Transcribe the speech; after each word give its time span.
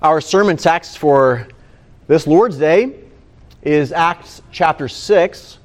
Our 0.00 0.20
sermon 0.20 0.56
text 0.56 0.98
for 0.98 1.48
this 2.06 2.28
Lord's 2.28 2.56
Day 2.56 2.94
is 3.62 3.90
Acts 3.90 4.42
chapter 4.52 4.86
6, 4.86 5.58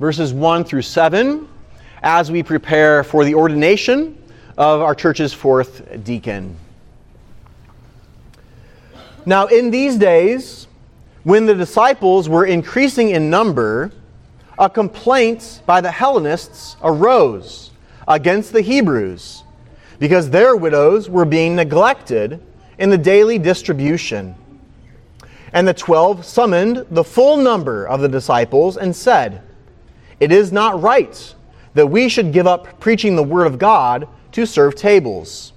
verses 0.00 0.32
1 0.32 0.64
through 0.64 0.80
7, 0.80 1.46
as 2.02 2.32
we 2.32 2.42
prepare 2.42 3.04
for 3.04 3.26
the 3.26 3.34
ordination 3.34 4.16
of 4.56 4.80
our 4.80 4.94
church's 4.94 5.34
fourth 5.34 6.02
deacon. 6.02 6.56
Now, 9.26 9.48
in 9.48 9.70
these 9.70 9.98
days, 9.98 10.66
when 11.24 11.44
the 11.44 11.54
disciples 11.54 12.26
were 12.26 12.46
increasing 12.46 13.10
in 13.10 13.28
number, 13.28 13.92
a 14.58 14.70
complaint 14.70 15.60
by 15.66 15.82
the 15.82 15.90
Hellenists 15.90 16.78
arose 16.82 17.70
against 18.08 18.54
the 18.54 18.62
Hebrews 18.62 19.42
because 19.98 20.30
their 20.30 20.56
widows 20.56 21.10
were 21.10 21.26
being 21.26 21.54
neglected 21.54 22.40
in 22.78 22.90
the 22.90 22.98
daily 22.98 23.38
distribution. 23.38 24.34
And 25.52 25.66
the 25.66 25.74
twelve 25.74 26.24
summoned 26.24 26.86
the 26.90 27.04
full 27.04 27.36
number 27.36 27.86
of 27.86 28.00
the 28.00 28.08
disciples 28.08 28.76
and 28.76 28.94
said, 28.94 29.42
It 30.20 30.32
is 30.32 30.52
not 30.52 30.82
right 30.82 31.34
that 31.74 31.86
we 31.86 32.08
should 32.08 32.32
give 32.32 32.46
up 32.46 32.80
preaching 32.80 33.16
the 33.16 33.22
word 33.22 33.46
of 33.46 33.58
God 33.58 34.08
to 34.32 34.46
serve 34.46 34.74
tables. 34.74 35.52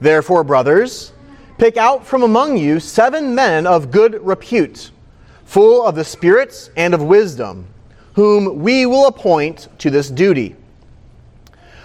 Therefore, 0.00 0.44
brothers, 0.44 1.12
pick 1.58 1.76
out 1.76 2.06
from 2.06 2.22
among 2.22 2.56
you 2.56 2.80
seven 2.80 3.34
men 3.34 3.66
of 3.66 3.90
good 3.90 4.24
repute, 4.24 4.90
full 5.44 5.86
of 5.86 5.94
the 5.94 6.04
spirits 6.04 6.70
and 6.76 6.94
of 6.94 7.02
wisdom, 7.02 7.66
whom 8.14 8.60
we 8.60 8.86
will 8.86 9.06
appoint 9.06 9.68
to 9.78 9.90
this 9.90 10.10
duty 10.10 10.56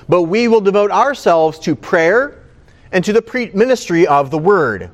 but 0.09 0.23
we 0.23 0.47
will 0.47 0.61
devote 0.61 0.91
ourselves 0.91 1.59
to 1.59 1.75
prayer 1.75 2.44
and 2.91 3.03
to 3.05 3.13
the 3.13 3.51
ministry 3.53 4.07
of 4.07 4.31
the 4.31 4.37
word. 4.37 4.89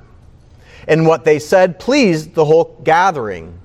And 0.88 1.08
what 1.08 1.24
they 1.24 1.40
said 1.40 1.80
pleased 1.80 2.34
the 2.34 2.46
whole 2.46 2.80
gathering. 2.84 3.60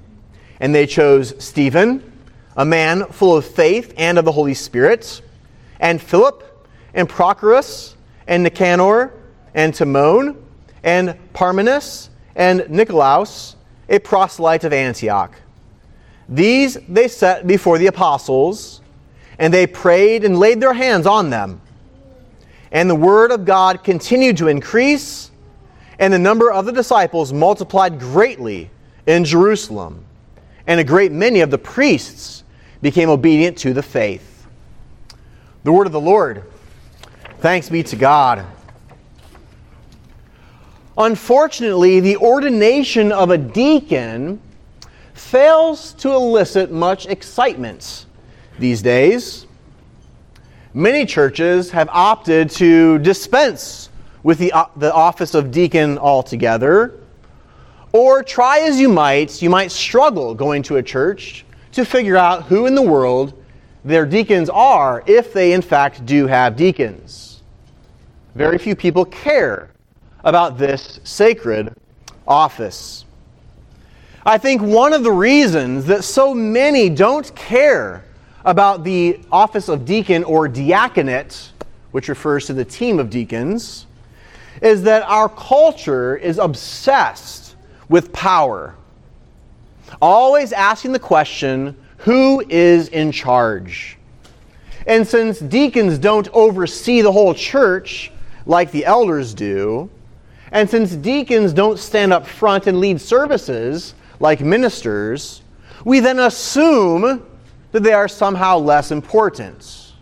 And 0.61 0.75
they 0.75 0.87
chose 0.87 1.35
Stephen, 1.43 2.13
a 2.57 2.65
man 2.65 3.07
full 3.07 3.37
of 3.37 3.45
faith 3.45 3.95
and 3.97 4.19
of 4.19 4.25
the 4.25 4.33
Holy 4.33 4.55
Spirit, 4.55 5.23
and 5.81 6.01
Philip, 6.01 6.45
and 6.95 7.09
Prochorus, 7.09 7.95
and 8.27 8.43
Nicanor, 8.43 9.13
and 9.55 9.75
Timon, 9.75 10.37
and 10.83 11.17
Parmenas, 11.33 12.11
and 12.35 12.69
Nicolaus, 12.69 13.57
a 13.89 13.99
proselyte 13.99 14.65
of 14.65 14.73
Antioch. 14.73 15.35
These 16.29 16.79
they 16.89 17.09
set 17.09 17.47
before 17.47 17.79
the 17.79 17.87
apostles 17.87 18.83
and 19.39 19.55
they 19.55 19.67
prayed 19.67 20.25
and 20.25 20.39
laid 20.39 20.61
their 20.61 20.75
hands 20.75 21.07
on 21.07 21.31
them. 21.31 21.61
And 22.71 22.89
the 22.89 22.95
word 22.95 23.31
of 23.33 23.45
God 23.45 23.83
continued 23.83 24.37
to 24.39 24.49
increase, 24.49 25.31
and 25.99 26.13
the 26.13 26.19
number 26.19 26.53
of 26.53 26.67
the 26.67 26.73
disciples 26.73 27.33
multiplied 27.33 27.99
greatly 27.99 28.71
in 29.07 29.25
Jerusalem. 29.25 30.05
And 30.67 30.79
a 30.79 30.85
great 30.85 31.13
many 31.13 31.41
of 31.41 31.51
the 31.51 31.59
priests 31.59 32.45
became 32.83 33.09
obedient 33.09 33.57
to 33.59 33.73
the 33.73 33.83
faith. 33.83 34.47
The 35.65 35.73
word 35.73 35.87
of 35.87 35.93
the 35.93 36.01
Lord. 36.01 36.45
Thanks 37.41 37.69
be 37.69 37.83
to 37.85 37.97
God. 37.97 38.45
Unfortunately, 40.97 42.01
the 42.01 42.17
ordination 42.17 43.13
of 43.13 43.31
a 43.31 43.39
deacon 43.39 44.41
fails 45.15 45.93
to 45.95 46.13
elicit 46.13 46.71
much 46.71 47.07
excitement 47.07 48.07
these 48.59 48.83
days. 48.83 49.47
Many 50.79 51.07
churches 51.07 51.73
have 51.73 51.89
opted 51.91 52.51
to 52.51 53.01
dispense 53.01 53.91
with 54.23 54.39
the, 54.39 54.53
uh, 54.53 54.67
the 54.77 54.95
office 54.95 55.35
of 55.35 55.51
deacon 55.51 55.99
altogether. 55.99 57.01
Or 57.91 58.23
try 58.23 58.61
as 58.61 58.79
you 58.79 58.89
might, 58.89 59.43
you 59.43 59.51
might 59.51 59.73
struggle 59.73 60.37
going 60.37 60.63
to 60.63 60.77
a 60.77 60.83
church 60.85 61.45
to 61.73 61.85
figure 61.85 62.17
out 62.17 62.45
who 62.45 62.67
in 62.67 62.77
the 62.77 62.83
world 62.83 63.43
their 63.85 64.07
deacons 64.07 64.49
are 64.49 65.03
if 65.09 65.33
they 65.33 65.53
in 65.53 65.63
fact 65.63 66.07
do 66.07 66.29
have 66.29 66.55
deacons. 66.55 67.43
Very 68.37 68.57
few 68.57 68.77
people 68.77 69.05
care 69.05 69.71
about 70.23 70.59
this 70.59 71.01
sacred 71.03 71.75
office. 72.25 73.05
I 74.25 74.39
think 74.39 74.63
one 74.63 74.93
of 74.93 75.03
the 75.03 75.11
reasons 75.11 75.87
that 75.87 76.05
so 76.05 76.33
many 76.33 76.89
don't 76.89 77.35
care 77.35 78.05
about 78.49 78.83
the 78.83 79.21
office 79.31 79.69
of 79.69 79.85
deacon 79.85 80.25
or 80.25 80.49
diaconate, 80.49 81.51
which 81.91 82.09
refers 82.09 82.47
to 82.47 82.55
the 82.55 82.65
team 82.65 82.99
of 82.99 83.11
deacons, 83.11 83.87
is 84.63 84.83
that 84.83 85.03
our 85.03 85.29
culture 85.29 86.17
is 86.17 86.39
obsessed 86.39 87.57
with 87.91 88.11
power. 88.11 88.75
Always 90.01 90.55
asking 90.55 90.93
the 90.93 90.99
question 90.99 91.77
who 91.99 92.43
is 92.49 92.89
in 92.89 93.13
charge? 93.13 93.99
And 94.87 95.07
since 95.07 95.41
deacons 95.41 95.99
don't 95.99 96.29
oversee 96.33 97.03
the 97.03 97.13
whole 97.13 97.35
church 97.35 98.11
like 98.47 98.71
the 98.71 98.87
elders 98.87 99.35
do, 99.35 99.91
and 100.53 100.71
since 100.71 100.93
deacons 100.93 101.53
don't 101.53 101.79
stand 101.79 102.15
up 102.15 102.27
front 102.27 102.67
and 102.67 102.81
lead 102.81 102.99
services 102.99 103.93
like 104.21 104.41
ministers, 104.41 105.43
we 105.85 106.01
then 106.01 106.19
assume 106.21 107.27
that 107.73 107.83
they 107.83 107.93
are 107.93 108.09
somehow 108.09 108.59
less 108.59 108.91
important. 108.91 109.93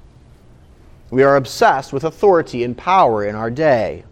We 1.10 1.22
are 1.22 1.36
obsessed 1.36 1.92
with 1.92 2.04
authority 2.04 2.64
and 2.64 2.76
power 2.76 3.24
in 3.24 3.34
our 3.34 3.50
day. 3.50 4.04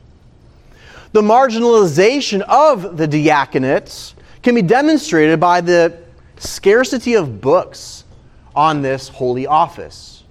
The 1.13 1.23
marginalization 1.23 2.41
of 2.43 2.97
the 2.97 3.07
diaconates 3.07 4.15
can 4.43 4.55
be 4.55 4.63
demonstrated 4.63 5.39
by 5.41 5.61
the 5.61 5.99
scarcity 6.37 7.15
of 7.15 7.41
books 7.41 8.05
on 8.55 8.83
this 8.83 9.09
holy 9.09 9.47
office. 9.47 10.25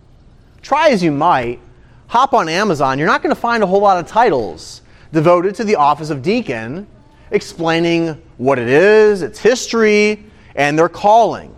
Try 0.61 0.89
as 0.89 1.03
you 1.03 1.11
might, 1.11 1.59
hop 2.07 2.33
on 2.33 2.47
Amazon, 2.47 2.97
you're 2.97 3.07
not 3.07 3.23
going 3.23 3.33
to 3.33 3.39
find 3.39 3.63
a 3.63 3.67
whole 3.67 3.81
lot 3.81 3.97
of 3.97 4.07
titles 4.07 4.81
devoted 5.11 5.55
to 5.55 5.63
the 5.63 5.75
office 5.75 6.09
of 6.09 6.21
deacon 6.21 6.87
explaining 7.31 8.21
what 8.37 8.59
it 8.59 8.67
is, 8.67 9.21
its 9.21 9.39
history, 9.39 10.23
and 10.55 10.77
their 10.77 10.89
calling. 10.89 11.53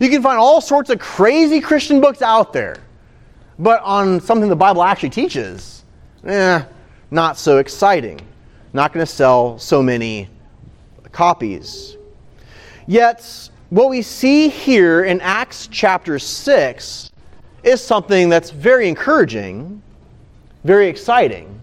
You 0.00 0.10
can 0.10 0.22
find 0.22 0.38
all 0.38 0.60
sorts 0.60 0.90
of 0.90 0.98
crazy 0.98 1.60
Christian 1.60 2.00
books 2.00 2.20
out 2.20 2.52
there, 2.52 2.76
but 3.58 3.80
on 3.82 4.20
something 4.20 4.48
the 4.48 4.56
Bible 4.56 4.82
actually 4.82 5.10
teaches, 5.10 5.84
eh, 6.24 6.62
not 7.10 7.38
so 7.38 7.58
exciting. 7.58 8.20
Not 8.72 8.92
going 8.92 9.04
to 9.04 9.10
sell 9.10 9.58
so 9.58 9.82
many 9.82 10.28
copies. 11.12 11.96
Yet, 12.86 13.48
what 13.70 13.88
we 13.88 14.02
see 14.02 14.48
here 14.48 15.04
in 15.04 15.20
Acts 15.22 15.66
chapter 15.70 16.18
6 16.18 17.10
is 17.64 17.82
something 17.82 18.28
that's 18.28 18.50
very 18.50 18.88
encouraging, 18.88 19.82
very 20.62 20.88
exciting. 20.88 21.58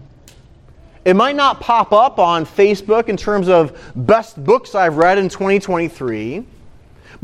It 1.04 1.14
might 1.14 1.36
not 1.36 1.60
pop 1.60 1.92
up 1.92 2.18
on 2.18 2.44
Facebook 2.44 3.08
in 3.08 3.16
terms 3.16 3.48
of 3.48 3.92
best 3.94 4.42
books 4.42 4.74
I've 4.74 4.96
read 4.96 5.18
in 5.18 5.28
2023. 5.28 6.44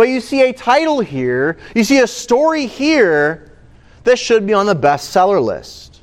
But 0.00 0.08
you 0.08 0.22
see 0.22 0.48
a 0.48 0.52
title 0.54 1.00
here, 1.00 1.58
you 1.74 1.84
see 1.84 1.98
a 1.98 2.06
story 2.06 2.64
here 2.64 3.52
that 4.04 4.18
should 4.18 4.46
be 4.46 4.54
on 4.54 4.64
the 4.64 4.74
bestseller 4.74 5.44
list. 5.44 6.00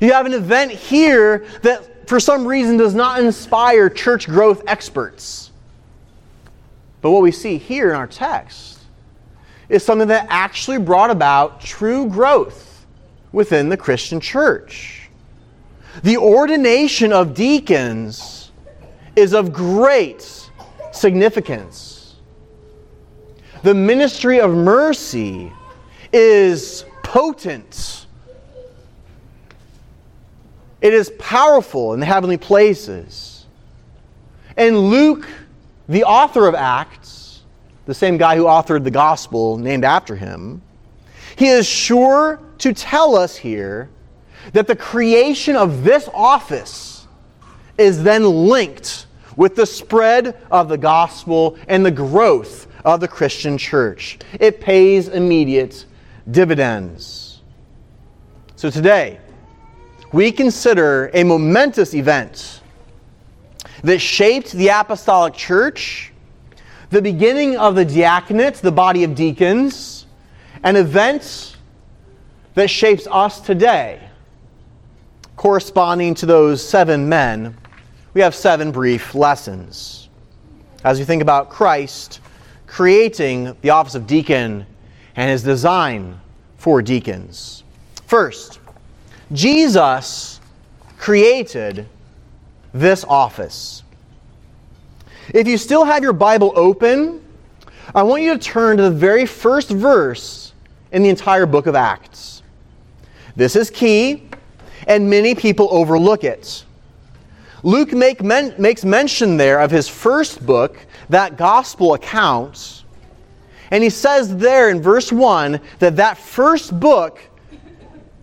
You 0.00 0.12
have 0.14 0.26
an 0.26 0.32
event 0.32 0.72
here 0.72 1.46
that 1.62 2.08
for 2.08 2.18
some 2.18 2.44
reason 2.44 2.76
does 2.76 2.92
not 2.92 3.20
inspire 3.20 3.88
church 3.88 4.26
growth 4.26 4.64
experts. 4.66 5.52
But 7.00 7.12
what 7.12 7.22
we 7.22 7.30
see 7.30 7.56
here 7.56 7.90
in 7.90 7.94
our 7.94 8.08
text 8.08 8.80
is 9.68 9.84
something 9.84 10.08
that 10.08 10.26
actually 10.28 10.78
brought 10.78 11.10
about 11.10 11.60
true 11.60 12.08
growth 12.08 12.84
within 13.30 13.68
the 13.68 13.76
Christian 13.76 14.18
church. 14.18 15.08
The 16.02 16.16
ordination 16.16 17.12
of 17.12 17.32
deacons 17.32 18.50
is 19.14 19.34
of 19.34 19.52
great 19.52 20.28
significance 20.90 21.89
the 23.62 23.74
ministry 23.74 24.40
of 24.40 24.52
mercy 24.52 25.52
is 26.12 26.84
potent. 27.02 28.06
It 30.80 30.94
is 30.94 31.10
powerful 31.18 31.92
in 31.92 32.00
the 32.00 32.06
heavenly 32.06 32.38
places. 32.38 33.46
And 34.56 34.78
Luke, 34.78 35.28
the 35.88 36.04
author 36.04 36.46
of 36.46 36.54
Acts, 36.54 37.42
the 37.86 37.94
same 37.94 38.16
guy 38.16 38.36
who 38.36 38.44
authored 38.44 38.84
the 38.84 38.90
gospel 38.90 39.58
named 39.58 39.84
after 39.84 40.16
him, 40.16 40.62
he 41.36 41.48
is 41.48 41.66
sure 41.66 42.40
to 42.58 42.72
tell 42.72 43.16
us 43.16 43.36
here 43.36 43.90
that 44.52 44.66
the 44.66 44.76
creation 44.76 45.56
of 45.56 45.84
this 45.84 46.08
office 46.14 47.06
is 47.76 48.02
then 48.02 48.24
linked 48.24 49.06
with 49.36 49.54
the 49.54 49.66
spread 49.66 50.36
of 50.50 50.68
the 50.68 50.78
gospel 50.78 51.58
and 51.68 51.84
the 51.84 51.90
growth 51.90 52.66
of 52.84 53.00
the 53.00 53.08
Christian 53.08 53.58
church. 53.58 54.18
It 54.38 54.60
pays 54.60 55.08
immediate 55.08 55.86
dividends. 56.30 57.40
So 58.56 58.70
today, 58.70 59.18
we 60.12 60.32
consider 60.32 61.10
a 61.14 61.24
momentous 61.24 61.94
event 61.94 62.60
that 63.82 63.98
shaped 64.00 64.52
the 64.52 64.68
apostolic 64.68 65.34
church, 65.34 66.12
the 66.90 67.00
beginning 67.00 67.56
of 67.56 67.74
the 67.74 67.84
diaconate, 67.84 68.56
the 68.56 68.72
body 68.72 69.04
of 69.04 69.14
deacons, 69.14 70.06
an 70.62 70.76
event 70.76 71.56
that 72.54 72.68
shapes 72.68 73.06
us 73.10 73.40
today. 73.40 74.00
Corresponding 75.36 76.14
to 76.16 76.26
those 76.26 76.66
seven 76.66 77.08
men, 77.08 77.56
we 78.12 78.20
have 78.20 78.34
seven 78.34 78.72
brief 78.72 79.14
lessons. 79.14 80.08
As 80.84 80.98
we 80.98 81.04
think 81.04 81.22
about 81.22 81.48
Christ 81.48 82.20
creating 82.70 83.56
the 83.62 83.70
office 83.70 83.96
of 83.96 84.06
deacon 84.06 84.64
and 85.16 85.28
his 85.28 85.42
design 85.42 86.18
for 86.56 86.80
deacons. 86.80 87.64
First, 88.06 88.60
Jesus 89.32 90.40
created 90.96 91.88
this 92.72 93.04
office. 93.04 93.82
If 95.34 95.48
you 95.48 95.58
still 95.58 95.84
have 95.84 96.04
your 96.04 96.12
Bible 96.12 96.52
open, 96.54 97.24
I 97.92 98.04
want 98.04 98.22
you 98.22 98.34
to 98.34 98.38
turn 98.38 98.76
to 98.76 98.84
the 98.84 98.90
very 98.90 99.26
first 99.26 99.68
verse 99.68 100.52
in 100.92 101.02
the 101.02 101.08
entire 101.08 101.46
book 101.46 101.66
of 101.66 101.74
Acts. 101.74 102.42
This 103.34 103.56
is 103.56 103.68
key, 103.68 104.28
and 104.86 105.10
many 105.10 105.34
people 105.34 105.68
overlook 105.72 106.22
it. 106.22 106.64
Luke 107.64 107.92
make 107.92 108.22
men, 108.22 108.54
makes 108.58 108.84
mention 108.84 109.36
there 109.36 109.60
of 109.60 109.72
his 109.72 109.88
first 109.88 110.46
book, 110.46 110.78
that 111.10 111.36
gospel 111.36 111.94
account, 111.94 112.84
and 113.70 113.84
he 113.84 113.90
says 113.90 114.36
there 114.36 114.70
in 114.70 114.82
verse 114.82 115.12
1 115.12 115.60
that 115.78 115.96
that 115.96 116.18
first 116.18 116.78
book 116.78 117.20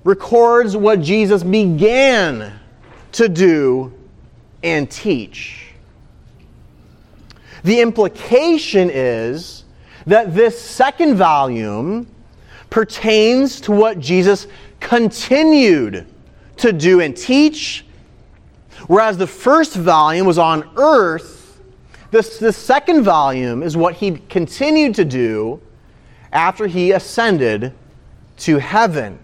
records 0.04 0.76
what 0.76 1.02
Jesus 1.02 1.44
began 1.44 2.60
to 3.14 3.30
do 3.30 3.94
and 4.64 4.90
teach. 4.90 5.74
The 7.64 7.82
implication 7.82 8.90
is 8.90 9.66
that 10.06 10.34
this 10.34 10.60
second 10.60 11.16
volume 11.16 12.08
pertains 12.70 13.62
to 13.62 13.72
what 13.72 14.00
Jesus 14.00 14.48
continued 14.80 16.08
to 16.58 16.72
do 16.72 17.02
and 17.02 17.16
teach, 17.16 17.86
whereas 18.88 19.18
the 19.18 19.28
first 19.28 19.76
volume 19.76 20.26
was 20.26 20.38
on 20.38 20.70
earth. 20.78 21.37
This, 22.10 22.38
the 22.40 22.54
second 22.54 23.04
volume 23.04 23.64
is 23.64 23.76
what 23.76 23.96
he 23.96 24.12
continued 24.30 24.96
to 24.96 25.06
do 25.06 25.62
after 26.32 26.68
he 26.68 26.92
ascended 26.92 27.74
to 28.38 28.58
heaven. 28.58 29.20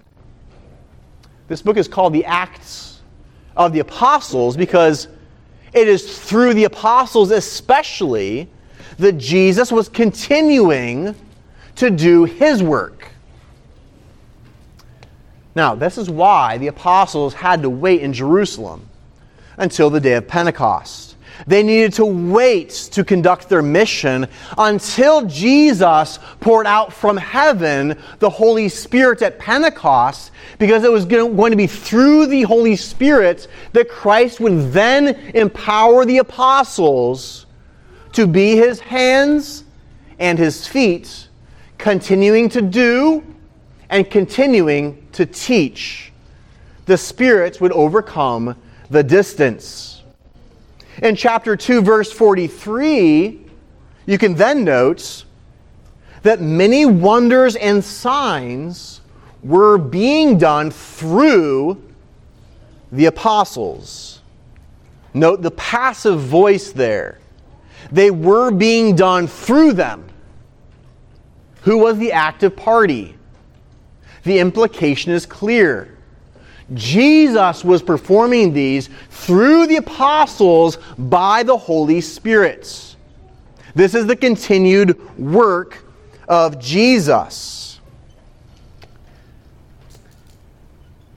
This 1.48 1.62
book 1.62 1.78
is 1.78 1.88
called 1.88 2.14
the 2.14 2.26
Acts 2.26 3.02
of 3.56 3.74
the 3.74 3.80
Apostles 3.80 4.58
because 4.58 5.08
it 5.74 5.88
is 5.88 6.20
through 6.20 6.54
the 6.54 6.66
apostles, 6.66 7.32
especially, 7.32 8.50
that 8.98 9.14
Jesus 9.14 9.72
was 9.72 9.90
continuing 9.90 11.16
to 11.76 11.90
do 11.90 12.26
his 12.26 12.62
work. 12.62 13.08
Now, 15.56 15.76
this 15.76 15.98
is 15.98 16.10
why 16.10 16.58
the 16.58 16.68
apostles 16.68 17.34
had 17.34 17.62
to 17.62 17.70
wait 17.70 18.02
in 18.02 18.14
Jerusalem 18.14 18.88
until 19.58 19.90
the 19.90 20.00
day 20.00 20.14
of 20.14 20.28
Pentecost. 20.28 21.13
They 21.46 21.64
needed 21.64 21.94
to 21.94 22.06
wait 22.06 22.70
to 22.92 23.04
conduct 23.04 23.50
their 23.50 23.62
mission 23.62 24.28
until 24.58 25.26
Jesus 25.26 26.20
poured 26.40 26.68
out 26.68 26.94
from 26.94 27.18
heaven 27.18 27.98
the 28.20 28.30
Holy 28.30 28.70
Spirit 28.70 29.22
at 29.22 29.40
Pentecost, 29.40 30.32
because 30.58 30.84
it 30.84 30.92
was 30.92 31.06
going 31.06 31.52
to 31.52 31.58
be 31.58 31.68
through 31.68 32.28
the 32.28 32.44
Holy 32.44 32.76
Spirit 32.76 33.48
that 33.74 33.90
Christ 33.90 34.40
would 34.40 34.72
then 34.72 35.08
empower 35.34 36.06
the 36.06 36.20
apostles 36.20 37.46
to 38.14 38.28
be 38.28 38.56
his 38.56 38.80
hands 38.80 39.64
and 40.20 40.38
his 40.40 40.68
feet, 40.68 41.28
continuing 41.78 42.48
to 42.50 42.62
do 42.62 43.24
and 43.90 44.10
continuing 44.10 45.06
to 45.12 45.26
teach. 45.26 46.12
The 46.86 46.98
Spirit 46.98 47.60
would 47.60 47.72
overcome 47.72 48.56
the 48.90 49.04
distance. 49.04 49.93
In 51.04 51.18
chapter 51.18 51.58
2, 51.58 51.82
verse 51.82 52.14
43, 52.14 53.42
you 54.06 54.18
can 54.18 54.36
then 54.36 54.64
note 54.64 55.26
that 56.22 56.40
many 56.40 56.86
wonders 56.86 57.58
and 57.58 57.84
signs 57.84 59.02
were 59.44 59.78
being 59.78 60.38
done 60.38 60.72
through 60.72 61.84
the 62.94 63.08
apostles. 63.08 64.22
Note 65.14 65.42
the 65.42 65.52
passive 65.52 66.22
voice 66.22 66.72
there. 66.72 67.20
They 67.92 68.10
were 68.10 68.50
being 68.50 68.96
done 68.96 69.28
through 69.28 69.74
them. 69.74 70.08
Who 71.64 71.80
was 71.80 71.98
the 71.98 72.14
active 72.14 72.56
party? 72.56 73.18
The 74.24 74.40
implication 74.40 75.12
is 75.12 75.26
clear. 75.26 75.93
Jesus 76.74 77.64
was 77.64 77.82
performing 77.82 78.54
these 78.54 78.90
through 79.10 79.68
the 79.68 79.78
apostles 79.78 80.78
by 80.98 81.44
the 81.44 81.58
Holy 81.58 82.02
Spirit. 82.02 82.96
This 83.76 83.96
is 83.96 84.06
the 84.06 84.16
continued 84.16 85.18
work 85.18 85.84
of 86.28 86.60
Jesus. 86.60 87.80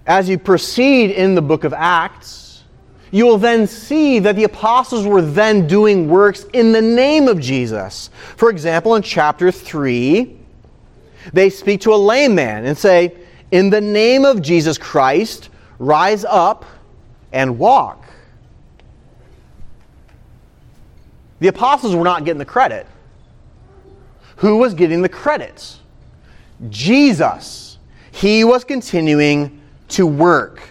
As 0.06 0.28
you 0.28 0.38
proceed 0.38 1.10
in 1.10 1.34
the 1.34 1.42
book 1.42 1.64
of 1.64 1.72
Acts, 1.74 2.62
you 3.10 3.26
will 3.26 3.38
then 3.38 3.66
see 3.66 4.18
that 4.20 4.36
the 4.36 4.44
apostles 4.44 5.06
were 5.06 5.22
then 5.22 5.66
doing 5.66 6.08
works 6.08 6.44
in 6.52 6.72
the 6.72 6.82
name 6.82 7.28
of 7.28 7.40
Jesus. 7.40 8.10
For 8.36 8.50
example, 8.50 8.94
in 8.94 9.02
chapter 9.02 9.50
3, 9.50 10.36
they 11.32 11.50
speak 11.50 11.80
to 11.82 11.92
a 11.92 11.96
lame 11.96 12.34
man 12.34 12.66
and 12.66 12.76
say, 12.76 13.14
in 13.50 13.70
the 13.70 13.80
name 13.80 14.24
of 14.24 14.42
Jesus 14.42 14.78
Christ, 14.78 15.50
rise 15.78 16.24
up 16.24 16.64
and 17.32 17.58
walk. 17.58 18.04
The 21.38 21.48
apostles 21.48 21.94
were 21.94 22.04
not 22.04 22.24
getting 22.24 22.38
the 22.38 22.44
credit. 22.44 22.86
Who 24.36 24.58
was 24.58 24.74
getting 24.74 25.02
the 25.02 25.08
credits? 25.08 25.80
Jesus. 26.68 27.78
He 28.10 28.44
was 28.44 28.64
continuing 28.64 29.60
to 29.88 30.06
work. 30.06 30.62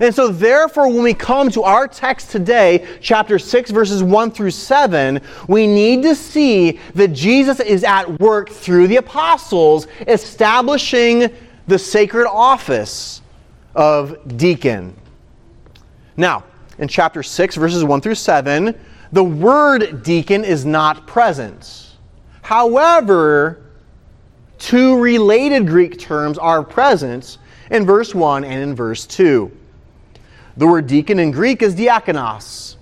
And 0.00 0.14
so, 0.14 0.28
therefore, 0.28 0.88
when 0.88 1.02
we 1.04 1.14
come 1.14 1.50
to 1.52 1.62
our 1.62 1.86
text 1.86 2.30
today, 2.30 2.86
chapter 3.00 3.38
6, 3.38 3.70
verses 3.70 4.02
1 4.02 4.32
through 4.32 4.50
7, 4.50 5.20
we 5.46 5.66
need 5.66 6.02
to 6.02 6.16
see 6.16 6.80
that 6.94 7.08
Jesus 7.12 7.60
is 7.60 7.84
at 7.84 8.20
work 8.20 8.50
through 8.50 8.88
the 8.88 8.96
apostles, 8.96 9.86
establishing 10.08 11.32
the 11.66 11.78
sacred 11.78 12.28
office 12.28 13.22
of 13.74 14.36
deacon. 14.36 14.96
Now, 16.16 16.44
in 16.78 16.88
chapter 16.88 17.22
6, 17.22 17.56
verses 17.56 17.84
1 17.84 18.00
through 18.00 18.14
7, 18.14 18.78
the 19.12 19.24
word 19.24 20.02
deacon 20.02 20.44
is 20.44 20.64
not 20.64 21.06
present. 21.06 21.96
However, 22.42 23.62
two 24.58 24.98
related 24.98 25.66
Greek 25.66 25.98
terms 25.98 26.36
are 26.38 26.62
present 26.62 27.38
in 27.70 27.86
verse 27.86 28.14
1 28.14 28.44
and 28.44 28.62
in 28.62 28.74
verse 28.74 29.06
2. 29.06 29.50
The 30.56 30.66
word 30.66 30.86
deacon 30.86 31.18
in 31.18 31.30
Greek 31.30 31.62
is 31.62 31.74
diakonos. 31.74 32.76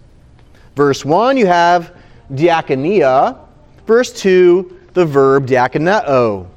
Verse 0.74 1.04
1, 1.04 1.36
you 1.36 1.46
have 1.46 1.94
diakonia. 2.32 3.38
Verse 3.86 4.12
2, 4.12 4.80
the 4.94 5.04
verb 5.04 5.46
diakoneo. 5.46 6.48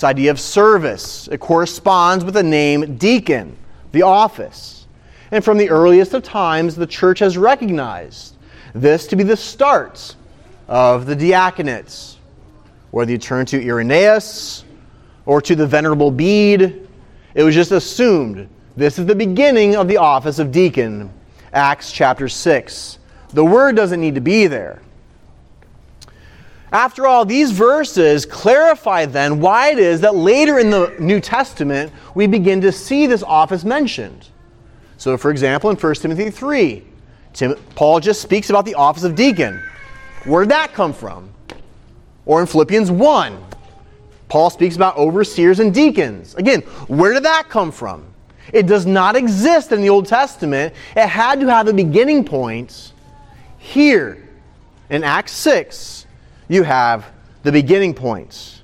This 0.00 0.04
idea 0.04 0.30
of 0.30 0.40
service. 0.40 1.28
It 1.30 1.40
corresponds 1.40 2.24
with 2.24 2.32
the 2.32 2.42
name 2.42 2.96
deacon, 2.96 3.54
the 3.92 4.00
office. 4.00 4.86
And 5.30 5.44
from 5.44 5.58
the 5.58 5.68
earliest 5.68 6.14
of 6.14 6.22
times, 6.22 6.74
the 6.74 6.86
church 6.86 7.18
has 7.18 7.36
recognized 7.36 8.34
this 8.74 9.06
to 9.08 9.16
be 9.16 9.24
the 9.24 9.36
start 9.36 10.16
of 10.68 11.04
the 11.04 11.14
diaconates. 11.14 12.14
Whether 12.92 13.12
you 13.12 13.18
turn 13.18 13.44
to 13.44 13.62
Irenaeus 13.62 14.64
or 15.26 15.42
to 15.42 15.54
the 15.54 15.66
Venerable 15.66 16.10
Bede, 16.10 16.88
it 17.34 17.42
was 17.42 17.54
just 17.54 17.70
assumed 17.70 18.48
this 18.78 18.98
is 18.98 19.04
the 19.04 19.14
beginning 19.14 19.76
of 19.76 19.86
the 19.86 19.98
office 19.98 20.38
of 20.38 20.50
deacon. 20.50 21.12
Acts 21.52 21.92
chapter 21.92 22.26
6. 22.26 22.98
The 23.34 23.44
word 23.44 23.76
doesn't 23.76 24.00
need 24.00 24.14
to 24.14 24.22
be 24.22 24.46
there. 24.46 24.80
After 26.72 27.06
all, 27.06 27.24
these 27.24 27.50
verses 27.50 28.24
clarify 28.24 29.06
then 29.06 29.40
why 29.40 29.70
it 29.72 29.78
is 29.78 30.00
that 30.02 30.14
later 30.14 30.58
in 30.58 30.70
the 30.70 30.94
New 31.00 31.20
Testament 31.20 31.92
we 32.14 32.26
begin 32.26 32.60
to 32.60 32.70
see 32.70 33.06
this 33.06 33.22
office 33.22 33.64
mentioned. 33.64 34.28
So, 34.96 35.16
for 35.16 35.30
example, 35.30 35.70
in 35.70 35.76
1 35.76 35.94
Timothy 35.96 36.30
3, 36.30 36.84
Tim, 37.32 37.54
Paul 37.74 38.00
just 38.00 38.22
speaks 38.22 38.50
about 38.50 38.64
the 38.64 38.74
office 38.74 39.02
of 39.02 39.14
deacon. 39.14 39.62
Where 40.24 40.42
did 40.42 40.50
that 40.50 40.72
come 40.72 40.92
from? 40.92 41.30
Or 42.26 42.40
in 42.40 42.46
Philippians 42.46 42.90
1, 42.90 43.44
Paul 44.28 44.50
speaks 44.50 44.76
about 44.76 44.96
overseers 44.96 45.58
and 45.58 45.74
deacons. 45.74 46.34
Again, 46.36 46.60
where 46.86 47.12
did 47.12 47.24
that 47.24 47.48
come 47.48 47.72
from? 47.72 48.06
It 48.52 48.66
does 48.66 48.86
not 48.86 49.16
exist 49.16 49.72
in 49.72 49.80
the 49.80 49.90
Old 49.90 50.06
Testament. 50.06 50.74
It 50.94 51.06
had 51.06 51.40
to 51.40 51.46
have 51.46 51.66
a 51.66 51.72
beginning 51.72 52.24
point 52.24 52.92
here 53.58 54.28
in 54.88 55.02
Acts 55.02 55.32
6, 55.32 56.06
you 56.50 56.64
have 56.64 57.06
the 57.44 57.52
beginning 57.52 57.94
points. 57.94 58.62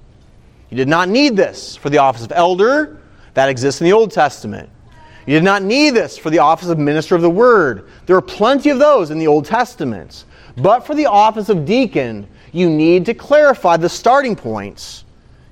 You 0.70 0.76
did 0.76 0.88
not 0.88 1.08
need 1.08 1.36
this 1.36 1.76
for 1.76 1.88
the 1.88 1.98
office 1.98 2.24
of 2.24 2.32
elder, 2.32 3.00
that 3.34 3.48
exists 3.48 3.80
in 3.80 3.84
the 3.84 3.92
Old 3.92 4.10
Testament. 4.10 4.68
You 5.26 5.34
did 5.34 5.44
not 5.44 5.62
need 5.62 5.90
this 5.90 6.18
for 6.18 6.30
the 6.30 6.40
office 6.40 6.68
of 6.68 6.78
minister 6.78 7.14
of 7.14 7.22
the 7.22 7.30
word. 7.30 7.88
There 8.06 8.16
are 8.16 8.22
plenty 8.22 8.70
of 8.70 8.78
those 8.78 9.10
in 9.10 9.18
the 9.18 9.26
Old 9.28 9.44
Testament. 9.44 10.24
But 10.56 10.86
for 10.86 10.94
the 10.94 11.06
office 11.06 11.48
of 11.48 11.64
deacon, 11.64 12.26
you 12.52 12.68
need 12.68 13.06
to 13.06 13.14
clarify 13.14 13.76
the 13.76 13.88
starting 13.88 14.34
points. 14.34 15.04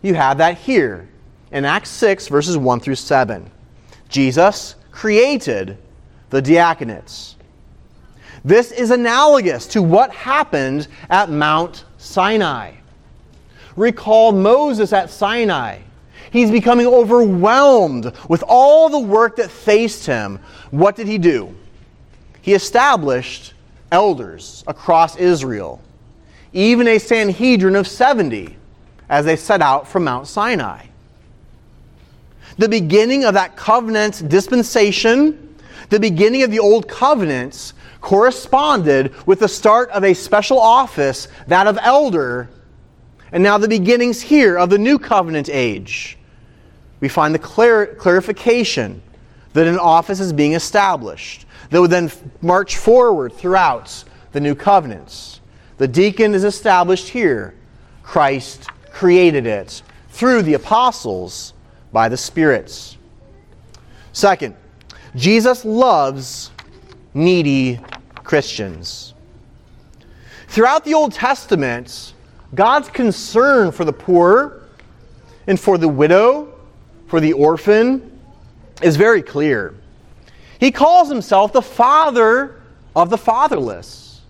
You 0.02 0.14
have 0.14 0.38
that 0.38 0.58
here 0.58 1.08
in 1.52 1.64
Acts 1.64 1.90
6, 1.90 2.26
verses 2.28 2.56
1 2.56 2.80
through 2.80 2.96
7. 2.96 3.48
Jesus 4.08 4.74
created 4.90 5.78
the 6.30 6.42
diaconates. 6.42 7.34
This 8.44 8.72
is 8.72 8.90
analogous 8.90 9.66
to 9.68 9.82
what 9.82 10.10
happened 10.10 10.88
at 11.10 11.30
Mount 11.30 11.84
Sinai. 12.04 12.72
Recall 13.76 14.32
Moses 14.32 14.92
at 14.92 15.10
Sinai. 15.10 15.78
He's 16.30 16.50
becoming 16.50 16.86
overwhelmed 16.86 18.12
with 18.28 18.44
all 18.46 18.88
the 18.88 18.98
work 18.98 19.36
that 19.36 19.50
faced 19.50 20.06
him. 20.06 20.38
What 20.70 20.96
did 20.96 21.06
he 21.06 21.18
do? 21.18 21.54
He 22.40 22.54
established 22.54 23.54
elders 23.90 24.64
across 24.66 25.16
Israel, 25.16 25.80
even 26.52 26.88
a 26.88 26.98
Sanhedrin 26.98 27.76
of 27.76 27.86
70 27.86 28.56
as 29.08 29.24
they 29.24 29.36
set 29.36 29.62
out 29.62 29.86
from 29.86 30.04
Mount 30.04 30.26
Sinai. 30.26 30.86
The 32.58 32.68
beginning 32.68 33.24
of 33.24 33.34
that 33.34 33.56
covenant 33.56 34.28
dispensation, 34.28 35.56
the 35.88 36.00
beginning 36.00 36.42
of 36.42 36.50
the 36.50 36.58
old 36.58 36.88
covenants, 36.88 37.74
corresponded 38.04 39.14
with 39.26 39.40
the 39.40 39.48
start 39.48 39.88
of 39.88 40.04
a 40.04 40.12
special 40.12 40.60
office, 40.60 41.26
that 41.46 41.66
of 41.66 41.78
elder, 41.80 42.50
and 43.32 43.42
now 43.42 43.56
the 43.56 43.66
beginnings 43.66 44.20
here 44.20 44.58
of 44.58 44.68
the 44.68 44.76
new 44.76 44.98
covenant 44.98 45.48
age. 45.48 46.18
We 47.00 47.08
find 47.08 47.34
the 47.34 47.38
clar- 47.38 47.94
clarification 47.94 49.00
that 49.54 49.66
an 49.66 49.78
office 49.78 50.20
is 50.20 50.34
being 50.34 50.52
established 50.52 51.46
that 51.70 51.80
would 51.80 51.90
then 51.90 52.12
march 52.42 52.76
forward 52.76 53.32
throughout 53.32 54.04
the 54.32 54.40
new 54.40 54.54
covenants. 54.54 55.40
The 55.78 55.88
deacon 55.88 56.34
is 56.34 56.44
established 56.44 57.08
here. 57.08 57.54
Christ 58.02 58.68
created 58.90 59.46
it 59.46 59.82
through 60.10 60.42
the 60.42 60.54
apostles 60.54 61.54
by 61.90 62.10
the 62.10 62.18
spirits. 62.18 62.98
Second, 64.12 64.54
Jesus 65.16 65.64
loves 65.64 66.50
needy 67.14 67.80
Christians. 68.24 69.14
Throughout 70.48 70.84
the 70.84 70.94
Old 70.94 71.12
Testament, 71.12 72.14
God's 72.54 72.88
concern 72.88 73.70
for 73.70 73.84
the 73.84 73.92
poor 73.92 74.62
and 75.46 75.58
for 75.58 75.78
the 75.78 75.88
widow, 75.88 76.52
for 77.06 77.20
the 77.20 77.32
orphan, 77.32 78.20
is 78.82 78.96
very 78.96 79.22
clear. 79.22 79.74
He 80.58 80.70
calls 80.70 81.08
himself 81.08 81.52
the 81.52 81.62
father 81.62 82.60
of 82.96 83.10
the 83.10 83.18
fatherless, 83.18 84.22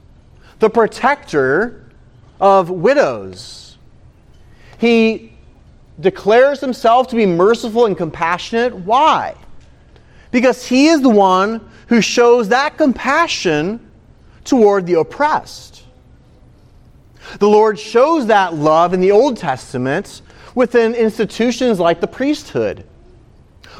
the 0.58 0.70
protector 0.70 1.84
of 2.40 2.70
widows. 2.70 3.78
He 4.78 5.32
declares 6.00 6.60
himself 6.60 7.08
to 7.08 7.16
be 7.16 7.26
merciful 7.26 7.86
and 7.86 7.96
compassionate. 7.96 8.74
Why? 8.74 9.34
Because 10.30 10.66
he 10.66 10.88
is 10.88 11.00
the 11.02 11.08
one 11.08 11.60
who 11.88 12.00
shows 12.00 12.48
that 12.48 12.76
compassion 12.76 13.83
toward 14.44 14.86
the 14.86 14.94
oppressed. 14.94 15.82
The 17.38 17.48
Lord 17.48 17.78
shows 17.78 18.26
that 18.26 18.54
love 18.54 18.92
in 18.92 19.00
the 19.00 19.10
Old 19.10 19.36
Testament 19.36 20.22
within 20.54 20.94
institutions 20.94 21.80
like 21.80 22.00
the 22.00 22.06
priesthood. 22.06 22.84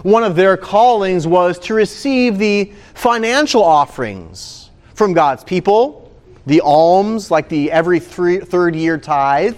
One 0.02 0.24
of 0.24 0.34
their 0.34 0.56
callings 0.56 1.26
was 1.26 1.58
to 1.60 1.74
receive 1.74 2.38
the 2.38 2.72
financial 2.94 3.62
offerings 3.62 4.70
from 4.94 5.12
God's 5.12 5.44
people, 5.44 6.10
the 6.46 6.60
alms, 6.62 7.30
like 7.30 7.48
the 7.48 7.70
every 7.70 8.00
three, 8.00 8.38
third 8.38 8.74
year 8.74 8.98
tithe, 8.98 9.56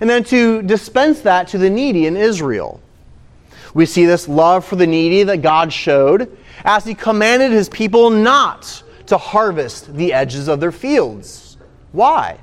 and 0.00 0.08
then 0.08 0.24
to 0.24 0.62
dispense 0.62 1.20
that 1.20 1.48
to 1.48 1.58
the 1.58 1.70
needy 1.70 2.06
in 2.06 2.16
Israel. 2.16 2.80
We 3.74 3.86
see 3.86 4.06
this 4.06 4.28
love 4.28 4.64
for 4.64 4.76
the 4.76 4.86
needy 4.86 5.22
that 5.24 5.42
God 5.42 5.72
showed 5.72 6.36
as 6.64 6.84
He 6.84 6.94
commanded 6.94 7.52
His 7.52 7.68
people 7.68 8.10
not 8.10 8.82
to 9.10 9.18
harvest 9.18 9.94
the 9.94 10.12
edges 10.12 10.48
of 10.48 10.58
their 10.60 10.72
fields. 10.72 11.56
Why? 11.92 12.38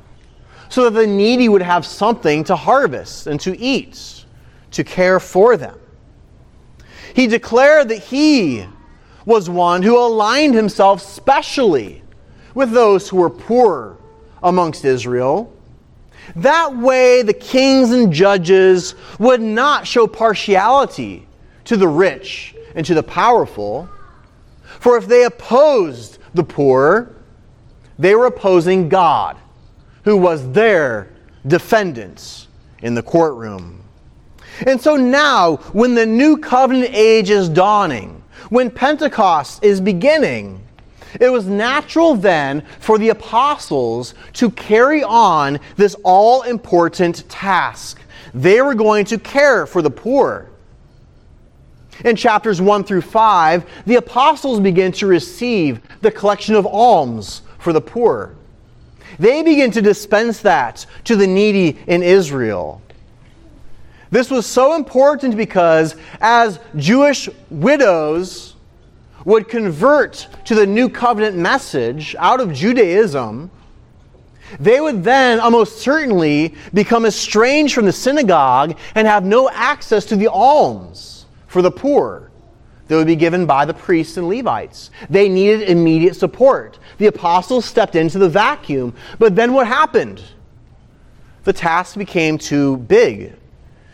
So 0.70 0.90
that 0.90 1.00
the 1.00 1.08
needy 1.08 1.50
would 1.50 1.62
have 1.62 1.86
something 1.86 2.44
to 2.46 2.56
harvest 2.56 3.28
and 3.28 3.40
to 3.42 3.58
eat, 3.60 4.26
to 4.72 4.84
care 4.84 5.20
for 5.20 5.58
them. 5.58 5.80
He 7.14 7.28
declared 7.28 7.90
that 7.90 8.00
He 8.00 8.66
was 9.26 9.50
one 9.50 9.82
who 9.82 9.98
aligned 9.98 10.54
Himself 10.54 11.02
specially 11.02 12.04
with 12.54 12.72
those 12.72 13.10
who 13.10 13.18
were 13.18 13.30
poor 13.30 13.98
amongst 14.44 14.86
Israel 14.86 15.54
that 16.36 16.76
way, 16.76 17.22
the 17.22 17.34
kings 17.34 17.92
and 17.92 18.12
judges 18.12 18.96
would 19.20 19.42
not 19.42 19.88
show 19.88 20.08
partiality 20.08 21.28
to 21.66 21.78
the 21.78 21.88
rich 21.88 22.56
and 22.76 22.86
to 22.86 22.94
the 22.94 23.04
powerful. 23.04 23.90
For 24.80 24.98
if 24.98 25.08
they 25.08 25.24
opposed 25.24 26.17
the 26.38 26.44
poor, 26.44 27.14
they 28.00 28.16
were 28.16 28.28
opposing 28.28 28.88
God, 28.88 29.36
who 30.06 30.16
was 30.16 30.50
their 30.52 31.10
defendant 31.46 32.48
in 32.82 32.96
the 32.96 33.04
courtroom. 33.04 33.84
And 34.66 34.82
so 34.82 34.96
now, 34.96 35.58
when 35.74 35.94
the 35.94 36.06
new 36.06 36.38
covenant 36.38 36.94
age 36.94 37.30
is 37.30 37.50
dawning, 37.50 38.24
when 38.50 38.72
Pentecost 38.72 39.64
is 39.64 39.82
beginning, 39.82 40.66
it 41.20 41.30
was 41.30 41.46
natural 41.46 42.16
then 42.16 42.64
for 42.80 42.98
the 42.98 43.10
apostles 43.10 44.14
to 44.34 44.50
carry 44.52 45.04
on 45.04 45.60
this 45.76 45.96
all 46.04 46.44
important 46.44 47.28
task. 47.30 48.00
They 48.34 48.62
were 48.62 48.76
going 48.76 49.06
to 49.06 49.18
care 49.18 49.66
for 49.66 49.82
the 49.82 49.90
poor. 49.90 50.50
In 52.06 52.16
chapters 52.16 52.62
1 52.62 52.84
through 52.84 53.02
5, 53.02 53.66
the 53.86 53.96
apostles 53.96 54.60
begin 54.60 54.92
to 54.94 55.08
receive 55.08 55.82
the 56.02 56.12
collection 56.12 56.56
of 56.56 56.66
alms 56.66 57.42
for 57.58 57.74
the 57.74 57.82
poor. 57.82 58.36
They 59.20 59.42
begin 59.42 59.72
to 59.72 59.82
dispense 59.82 60.42
that 60.42 60.86
to 61.06 61.16
the 61.16 61.28
needy 61.28 61.78
in 61.88 62.04
Israel. 62.04 62.82
This 64.12 64.30
was 64.30 64.46
so 64.46 64.76
important 64.76 65.36
because 65.36 65.96
as 66.22 66.60
Jewish 66.76 67.30
widows 67.50 68.56
would 69.26 69.50
convert 69.50 70.28
to 70.46 70.56
the 70.56 70.66
new 70.66 70.88
covenant 70.88 71.36
message 71.36 72.16
out 72.20 72.40
of 72.40 72.54
Judaism, 72.54 73.52
they 74.60 74.80
would 74.80 75.04
then 75.04 75.42
almost 75.42 75.80
certainly 75.80 76.56
become 76.74 77.06
estranged 77.06 77.74
from 77.74 77.86
the 77.86 77.92
synagogue 77.92 78.78
and 78.96 79.08
have 79.08 79.26
no 79.26 79.50
access 79.50 80.06
to 80.06 80.16
the 80.16 80.28
alms 80.28 81.17
for 81.58 81.64
the 81.64 81.72
poor 81.72 82.30
that 82.88 82.96
would 82.96 83.08
be 83.08 83.16
given 83.16 83.48
by 83.48 83.66
the 83.66 83.74
priests 83.74 84.16
and 84.16 84.30
Levites. 84.30 84.92
They 85.10 85.28
needed 85.28 85.68
immediate 85.68 86.16
support. 86.16 86.78
The 87.00 87.08
apostles 87.08 87.66
stepped 87.66 87.96
into 87.96 88.20
the 88.20 88.30
vacuum. 88.30 88.94
But 89.18 89.36
then 89.36 89.54
what 89.54 89.66
happened? 89.66 90.22
The 91.46 91.54
task 91.54 91.98
became 91.98 92.38
too 92.38 92.78
big, 92.78 93.34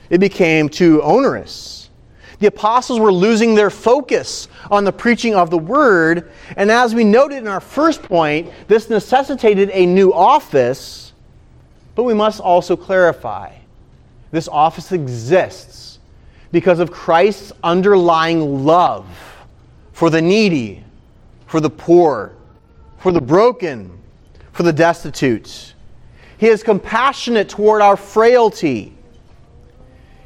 it 0.09 0.17
became 0.17 0.67
too 0.67 1.01
onerous 1.03 1.89
the 2.39 2.47
apostles 2.47 2.99
were 2.99 3.13
losing 3.13 3.55
their 3.55 3.69
focus 3.69 4.49
on 4.69 4.83
the 4.83 4.91
preaching 4.91 5.33
of 5.33 5.49
the 5.49 5.57
word. 5.57 6.29
And 6.57 6.69
as 6.69 6.93
we 6.93 7.05
noted 7.05 7.37
in 7.37 7.47
our 7.47 7.61
first 7.61 8.03
point, 8.03 8.51
this 8.67 8.89
necessitated 8.89 9.69
a 9.71 9.85
new 9.85 10.11
office. 10.11 11.13
But 11.95 12.03
we 12.03 12.13
must 12.13 12.41
also 12.41 12.75
clarify 12.75 13.55
this 14.31 14.49
office 14.49 14.91
exists 14.91 15.92
because 16.53 16.79
of 16.79 16.89
Christ's 16.89 17.51
underlying 17.61 18.63
love 18.63 19.05
for 19.91 20.09
the 20.09 20.21
needy, 20.21 20.85
for 21.45 21.59
the 21.59 21.69
poor, 21.69 22.31
for 22.99 23.11
the 23.11 23.19
broken, 23.19 23.91
for 24.53 24.63
the 24.63 24.71
destitute. 24.71 25.73
He 26.37 26.47
is 26.47 26.63
compassionate 26.63 27.49
toward 27.49 27.81
our 27.81 27.97
frailty 27.97 28.93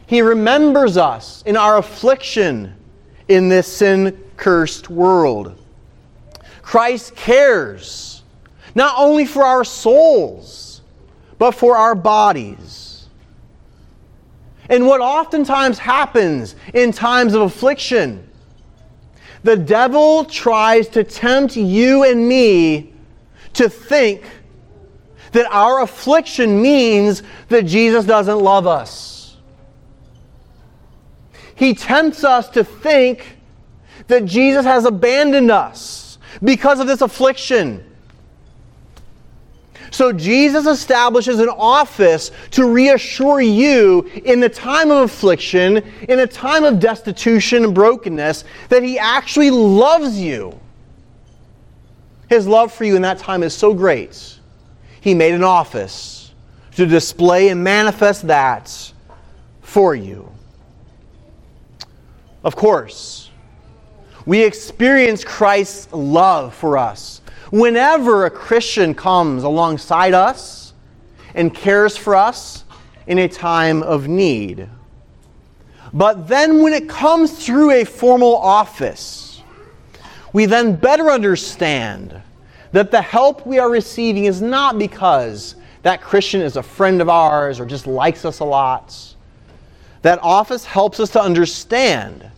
he 0.08 0.22
remembers 0.22 0.96
us 0.96 1.44
in 1.46 1.58
our 1.58 1.78
affliction 1.78 2.74
in 3.28 3.50
this 3.50 3.68
sin 3.68 4.18
cursed 4.38 4.90
world. 4.90 5.62
Christ 6.62 7.16
cares 7.16 8.24
not 8.74 8.96
only 8.98 9.26
for 9.26 9.44
our 9.44 9.66
souls, 9.66 10.82
but 11.38 11.52
for 11.52 11.76
our 11.76 11.94
bodies. 11.94 12.87
And 14.70 14.86
what 14.86 15.02
oftentimes 15.02 15.80
happens 15.80 16.56
in 16.74 16.92
times 16.92 17.34
of 17.34 17.42
affliction, 17.42 18.30
the 19.44 19.56
devil 19.56 20.26
tries 20.26 20.90
to 20.90 21.04
tempt 21.04 21.56
you 21.56 22.04
and 22.04 22.28
me 22.28 22.94
to 23.54 23.70
think 23.70 24.24
that 25.32 25.46
our 25.52 25.82
affliction 25.82 26.62
means 26.62 27.24
that 27.50 27.64
Jesus 27.64 28.06
doesn't 28.06 28.40
love 28.40 28.68
us. 28.68 29.38
He 31.56 31.74
tempts 31.74 32.24
us 32.24 32.50
to 32.50 32.64
think 32.64 33.38
that 34.08 34.26
Jesus 34.26 34.66
has 34.66 34.86
abandoned 34.86 35.52
us 35.52 36.18
because 36.44 36.80
of 36.80 36.88
this 36.88 37.02
affliction. 37.02 37.84
So 39.98 40.14
Jesus 40.14 40.68
establishes 40.68 41.40
an 41.40 41.50
office 41.50 42.30
to 42.52 42.72
reassure 42.72 43.42
you 43.42 44.04
in 44.26 44.40
the 44.40 44.48
time 44.48 44.92
of 44.92 45.00
affliction, 45.00 45.78
in 46.08 46.20
a 46.20 46.28
time 46.28 46.64
of 46.66 46.80
destitution 46.80 47.64
and 47.64 47.74
brokenness, 47.74 48.44
that 48.70 48.84
He 48.84 49.00
actually 49.00 49.50
loves 49.50 50.22
you. 50.22 50.60
His 52.30 52.46
love 52.46 52.72
for 52.72 52.84
you 52.84 52.96
in 52.96 53.02
that 53.02 53.18
time 53.18 53.42
is 53.42 53.56
so 53.56 53.74
great. 53.74 54.38
He 55.02 55.16
made 55.16 55.34
an 55.34 55.44
office 55.44 56.32
to 56.76 56.86
display 56.86 57.50
and 57.50 57.64
manifest 57.64 58.28
that 58.28 58.94
for 59.62 59.96
you. 59.96 60.32
Of 62.44 62.56
course, 62.56 63.32
we 64.28 64.44
experience 64.44 65.24
Christ's 65.24 65.92
love 65.92 66.54
for 66.54 66.78
us 66.78 67.22
Whenever 67.52 68.26
a 68.26 68.30
Christian 68.30 68.94
comes 68.94 69.44
alongside 69.44 70.14
us 70.14 70.74
and 71.34 71.54
cares 71.54 71.96
for 71.96 72.16
us 72.16 72.66
in 73.06 73.20
a 73.20 73.28
time 73.28 73.84
of 73.84 74.08
need. 74.08 74.68
But 75.94 76.28
then 76.28 76.62
when 76.62 76.74
it 76.74 76.90
comes 76.90 77.46
through 77.46 77.72
a 77.72 77.86
formal 77.86 78.36
office, 78.36 79.42
we 80.34 80.46
then 80.46 80.76
better 80.76 81.10
understand 81.10 82.22
that 82.74 82.92
the 82.92 83.02
help 83.02 83.46
we 83.48 83.60
are 83.60 83.70
receiving 83.70 84.26
is 84.26 84.42
not 84.42 84.78
because 84.78 85.56
that 85.84 86.02
Christian 86.02 86.42
is 86.42 86.58
a 86.58 86.64
friend 86.64 87.02
of 87.02 87.08
ours 87.08 87.60
or 87.60 87.66
just 87.66 87.88
likes 87.88 88.26
us 88.26 88.40
a 88.40 88.46
lot. 88.46 89.16
That 90.02 90.20
office 90.22 90.66
helps 90.66 91.00
us 91.00 91.10
to 91.12 91.22
understand 91.22 92.30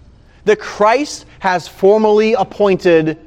that 0.45 0.59
Christ 0.59 1.25
has 1.39 1.67
formally 1.67 2.33
appointed 2.33 3.19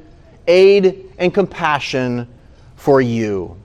aid 0.46 1.12
and 1.18 1.32
compassion 1.32 2.28
for 2.76 3.00
you. 3.00 3.56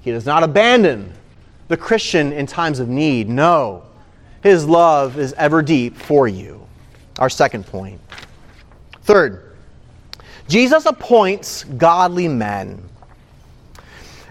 He 0.00 0.10
does 0.10 0.26
not 0.26 0.42
abandon 0.42 1.12
the 1.68 1.76
Christian 1.76 2.32
in 2.32 2.46
times 2.46 2.80
of 2.80 2.88
need. 2.88 3.28
No, 3.28 3.84
his 4.42 4.64
love 4.64 5.18
is 5.18 5.32
ever 5.34 5.62
deep 5.62 5.96
for 5.96 6.26
you. 6.26 6.66
Our 7.18 7.28
second 7.28 7.66
point. 7.66 8.00
Third, 9.02 9.56
Jesus 10.48 10.86
appoints 10.86 11.64
godly 11.64 12.28
men. 12.28 12.82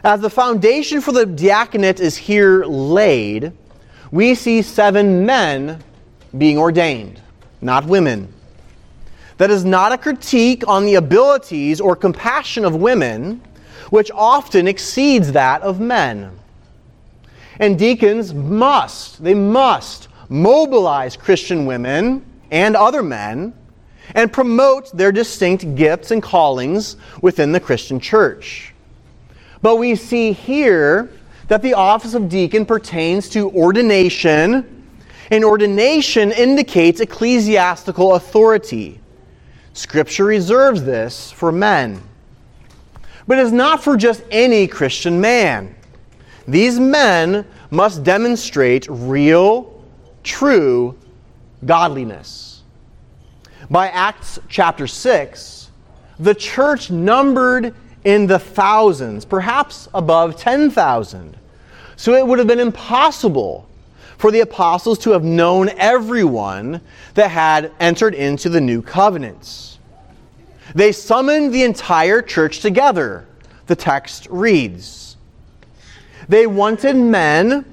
As 0.04 0.22
the 0.22 0.30
foundation 0.30 1.02
for 1.02 1.12
the 1.12 1.26
diaconate 1.26 2.00
is 2.00 2.16
here 2.16 2.64
laid, 2.66 3.52
we 4.12 4.36
see 4.36 4.62
seven 4.62 5.26
men 5.26 5.84
being 6.38 6.58
ordained, 6.58 7.22
not 7.62 7.86
women. 7.86 8.34
That 9.38 9.52
is 9.52 9.64
not 9.64 9.92
a 9.92 9.98
critique 9.98 10.64
on 10.68 10.86
the 10.86 10.96
abilities 10.96 11.80
or 11.80 11.96
compassion 11.96 12.66
of 12.66 12.76
women, 12.76 13.42
which 13.90 14.12
often 14.12 14.68
exceeds 14.68 15.32
that 15.34 15.62
of 15.62 15.80
men. 15.80 16.40
And 17.60 17.78
deacons 17.78 18.34
must, 18.34 19.24
they 19.24 19.34
must 19.34 20.08
mobilize 20.30 21.16
Christian 21.16 21.66
women 21.66 22.26
and 22.52 22.76
other 22.76 23.04
men 23.04 23.54
and 24.16 24.32
promote 24.32 24.96
their 24.96 25.12
distinct 25.12 25.76
gifts 25.76 26.12
and 26.12 26.22
callings 26.24 26.98
within 27.22 27.52
the 27.52 27.60
Christian 27.60 28.00
church. 28.00 28.74
But 29.62 29.78
we 29.78 29.96
see 29.96 30.32
here 30.32 31.12
that 31.48 31.62
the 31.62 31.74
office 31.74 32.14
of 32.14 32.30
deacon 32.30 32.66
pertains 32.66 33.30
to 33.30 33.50
ordination, 33.52 34.94
and 35.32 35.44
ordination 35.44 36.32
indicates 36.32 37.00
ecclesiastical 37.00 38.16
authority. 38.16 39.00
Scripture 39.78 40.26
reserves 40.26 40.84
this 40.84 41.32
for 41.32 41.52
men. 41.52 42.02
But 43.28 43.38
it's 43.38 43.52
not 43.52 43.84
for 43.84 43.96
just 43.96 44.24
any 44.32 44.66
Christian 44.66 45.22
man. 45.22 45.76
These 46.48 46.80
men 46.80 47.46
must 47.70 48.04
demonstrate 48.04 48.88
real, 48.90 49.84
true 50.24 50.98
godliness. 51.64 52.64
By 53.70 53.90
Acts 53.90 54.40
chapter 54.50 54.88
6, 54.88 55.70
the 56.18 56.34
church 56.34 56.90
numbered 56.90 57.76
in 58.04 58.26
the 58.26 58.40
thousands, 58.40 59.26
perhaps 59.26 59.90
above 59.94 60.38
10,000. 60.38 61.38
So 61.98 62.16
it 62.16 62.26
would 62.26 62.40
have 62.40 62.48
been 62.48 62.60
impossible 62.60 63.70
for 64.18 64.32
the 64.32 64.40
apostles 64.40 65.00
to 65.00 65.12
have 65.12 65.24
known 65.24 65.70
everyone 65.78 66.82
that 67.14 67.30
had 67.30 67.72
entered 67.80 68.16
into 68.16 68.50
the 68.50 68.62
new 68.62 68.82
covenants. 68.82 69.80
They 70.76 70.92
summoned 70.92 71.54
the 71.54 71.64
entire 71.64 72.22
church 72.22 72.60
together, 72.60 73.28
the 73.68 73.76
text 73.76 74.28
reads. 74.30 75.18
They 76.28 76.48
wanted 76.48 76.96
men 76.96 77.66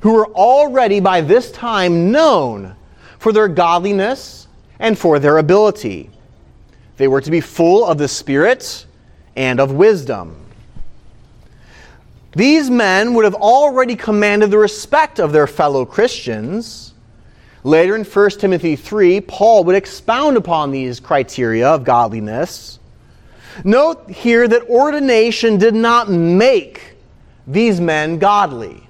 who 0.00 0.12
were 0.12 0.28
already 0.28 1.00
by 1.00 1.20
this 1.20 1.50
time 1.50 2.12
known 2.12 2.76
for 3.18 3.32
their 3.32 3.48
godliness 3.48 4.46
and 4.78 4.96
for 4.98 5.18
their 5.18 5.38
ability. 5.38 6.10
They 6.96 7.08
were 7.08 7.20
to 7.20 7.30
be 7.30 7.40
full 7.40 7.84
of 7.84 7.98
the 7.98 8.08
Spirit 8.08 8.86
and 9.34 9.58
of 9.58 9.72
wisdom. 9.72 10.45
These 12.36 12.68
men 12.68 13.14
would 13.14 13.24
have 13.24 13.34
already 13.34 13.96
commanded 13.96 14.50
the 14.50 14.58
respect 14.58 15.18
of 15.18 15.32
their 15.32 15.46
fellow 15.46 15.86
Christians. 15.86 16.92
Later 17.64 17.96
in 17.96 18.04
1 18.04 18.30
Timothy 18.32 18.76
3, 18.76 19.22
Paul 19.22 19.64
would 19.64 19.74
expound 19.74 20.36
upon 20.36 20.70
these 20.70 21.00
criteria 21.00 21.66
of 21.66 21.82
godliness. 21.82 22.78
Note 23.64 24.10
here 24.10 24.46
that 24.48 24.68
ordination 24.68 25.56
did 25.56 25.74
not 25.74 26.10
make 26.10 26.96
these 27.46 27.80
men 27.80 28.18
godly. 28.18 28.86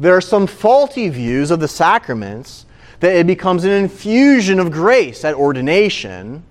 There 0.00 0.16
are 0.16 0.20
some 0.20 0.48
faulty 0.48 1.08
views 1.10 1.52
of 1.52 1.60
the 1.60 1.68
sacraments 1.68 2.66
that 2.98 3.14
it 3.14 3.28
becomes 3.28 3.62
an 3.62 3.70
infusion 3.70 4.58
of 4.58 4.72
grace 4.72 5.24
at 5.24 5.36
ordination, 5.36 6.42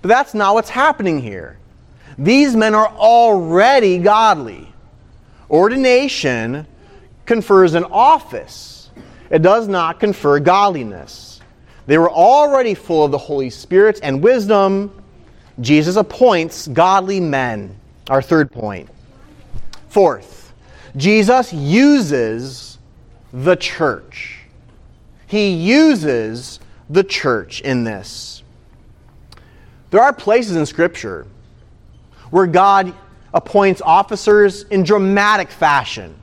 but 0.00 0.10
that's 0.10 0.32
not 0.32 0.54
what's 0.54 0.70
happening 0.70 1.20
here. 1.20 1.58
These 2.16 2.54
men 2.54 2.76
are 2.76 2.86
already 2.86 3.98
godly. 3.98 4.72
Ordination 5.50 6.66
confers 7.26 7.74
an 7.74 7.84
office, 7.84 8.90
it 9.30 9.42
does 9.42 9.68
not 9.68 10.00
confer 10.00 10.40
godliness. 10.40 11.40
They 11.86 11.96
were 11.98 12.10
already 12.10 12.74
full 12.74 13.04
of 13.04 13.10
the 13.10 13.18
Holy 13.18 13.48
Spirit 13.48 14.00
and 14.02 14.22
wisdom. 14.22 15.02
Jesus 15.60 15.96
appoints 15.96 16.68
godly 16.68 17.18
men. 17.18 17.74
Our 18.10 18.22
third 18.22 18.50
point. 18.50 18.88
Fourth, 19.88 20.52
Jesus 20.96 21.52
uses 21.52 22.78
the 23.32 23.56
church. 23.56 24.40
He 25.26 25.50
uses 25.50 26.60
the 26.88 27.04
church 27.04 27.60
in 27.62 27.84
this. 27.84 28.42
There 29.90 30.02
are 30.02 30.12
places 30.12 30.56
in 30.56 30.66
Scripture 30.66 31.26
where 32.30 32.46
God 32.46 32.94
appoints 33.34 33.80
officers 33.80 34.62
in 34.64 34.82
dramatic 34.82 35.50
fashion. 35.50 36.14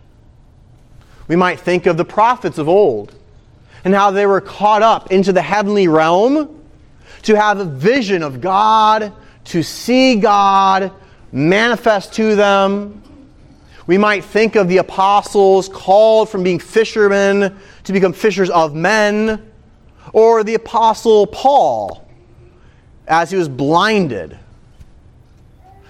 We 1.28 1.36
might 1.36 1.60
think 1.60 1.86
of 1.86 1.98
the 1.98 2.06
prophets 2.06 2.58
of 2.58 2.70
old 2.70 3.14
and 3.84 3.94
how 3.94 4.12
they 4.12 4.26
were 4.26 4.42
caught 4.42 4.82
up 4.82 5.12
into 5.12 5.32
the 5.32 5.42
heavenly 5.42 5.88
realm 5.88 6.62
to 7.24 7.36
have 7.36 7.60
a 7.60 7.66
vision 7.66 8.24
of 8.24 8.42
God, 8.42 9.14
to 9.46 9.64
see 9.64 10.16
God 10.16 10.92
manifest 11.32 12.14
to 12.14 12.36
them. 12.36 13.02
We 13.88 13.98
might 13.98 14.24
think 14.24 14.56
of 14.56 14.68
the 14.68 14.78
apostles 14.78 15.70
called 15.70 16.30
from 16.30 16.44
being 16.44 16.60
fishermen 16.60 17.56
to 17.84 17.94
become 17.94 18.14
fishers 18.14 18.50
of 18.50 18.74
men, 18.74 19.52
or 20.14 20.44
the 20.44 20.56
apostle 20.56 21.28
Paul 21.28 22.08
as 23.08 23.30
he 23.30 23.38
was 23.38 23.50
blinded 23.50 24.38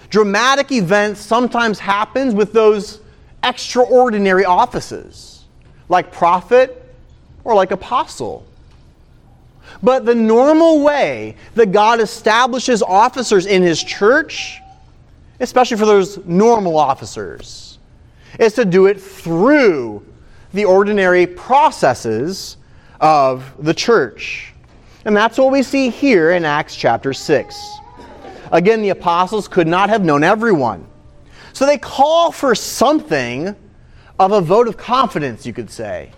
dramatic 0.09 0.71
events 0.71 1.21
sometimes 1.21 1.79
happens 1.79 2.33
with 2.33 2.53
those 2.53 3.01
extraordinary 3.43 4.45
offices, 4.45 5.45
like 5.89 6.11
prophet 6.11 6.83
or 7.43 7.55
like 7.55 7.71
apostle. 7.71 8.45
But 9.83 10.05
the 10.05 10.15
normal 10.15 10.81
way 10.81 11.35
that 11.55 11.71
God 11.71 11.99
establishes 11.99 12.81
officers 12.81 13.45
in 13.45 13.61
his 13.61 13.83
church, 13.83 14.59
especially 15.39 15.77
for 15.77 15.85
those 15.85 16.17
normal 16.25 16.77
officers, 16.77 17.77
is 18.39 18.53
to 18.53 18.65
do 18.65 18.87
it 18.87 18.99
through 18.99 20.05
the 20.53 20.65
ordinary 20.65 21.27
processes 21.27 22.57
of 23.01 23.53
the 23.59 23.73
church. 23.73 24.53
And 25.03 25.15
that's 25.15 25.37
what 25.37 25.51
we 25.51 25.61
see 25.61 25.89
here 25.89 26.31
in 26.31 26.45
Acts 26.45 26.75
chapter 26.75 27.13
6. 27.13 27.77
Again, 28.55 28.81
the 28.81 28.89
apostles 28.89 29.49
could 29.49 29.67
not 29.67 29.89
have 29.89 30.05
known 30.05 30.23
everyone. 30.23 30.87
So 31.51 31.65
they 31.65 31.77
call 31.77 32.31
for 32.31 32.55
something 32.55 33.53
of 34.17 34.31
a 34.31 34.39
vote 34.39 34.69
of 34.69 34.77
confidence, 34.77 35.45
you 35.45 35.51
could 35.51 35.69
say. 35.69 36.13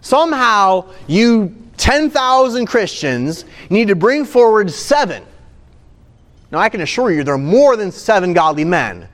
Somehow, 0.00 0.88
you 1.06 1.54
10,000 1.76 2.64
Christians 2.64 3.44
need 3.68 3.88
to 3.88 3.94
bring 3.94 4.24
forward 4.24 4.70
seven. 4.70 5.22
Now, 6.50 6.60
I 6.60 6.70
can 6.70 6.80
assure 6.80 7.10
you 7.10 7.22
there 7.24 7.34
are 7.34 7.38
more 7.38 7.76
than 7.76 7.92
seven 7.92 8.32
godly 8.32 8.64
men 8.64 9.06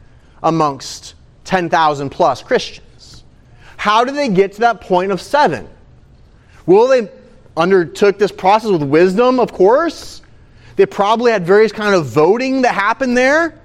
amongst 0.44 1.14
10,000 1.46 2.10
plus 2.10 2.44
Christians. 2.44 3.24
How 3.76 4.04
did 4.04 4.14
they 4.14 4.28
get 4.28 4.52
to 4.52 4.60
that 4.60 4.80
point 4.80 5.10
of 5.10 5.20
seven? 5.20 5.68
Well, 6.64 6.86
they 6.86 7.10
undertook 7.56 8.20
this 8.20 8.30
process 8.30 8.70
with 8.70 8.84
wisdom, 8.84 9.40
of 9.40 9.52
course. 9.52 10.19
They 10.80 10.86
probably 10.86 11.30
had 11.30 11.44
various 11.44 11.72
kind 11.72 11.94
of 11.94 12.06
voting 12.06 12.62
that 12.62 12.74
happened 12.74 13.14
there. 13.14 13.60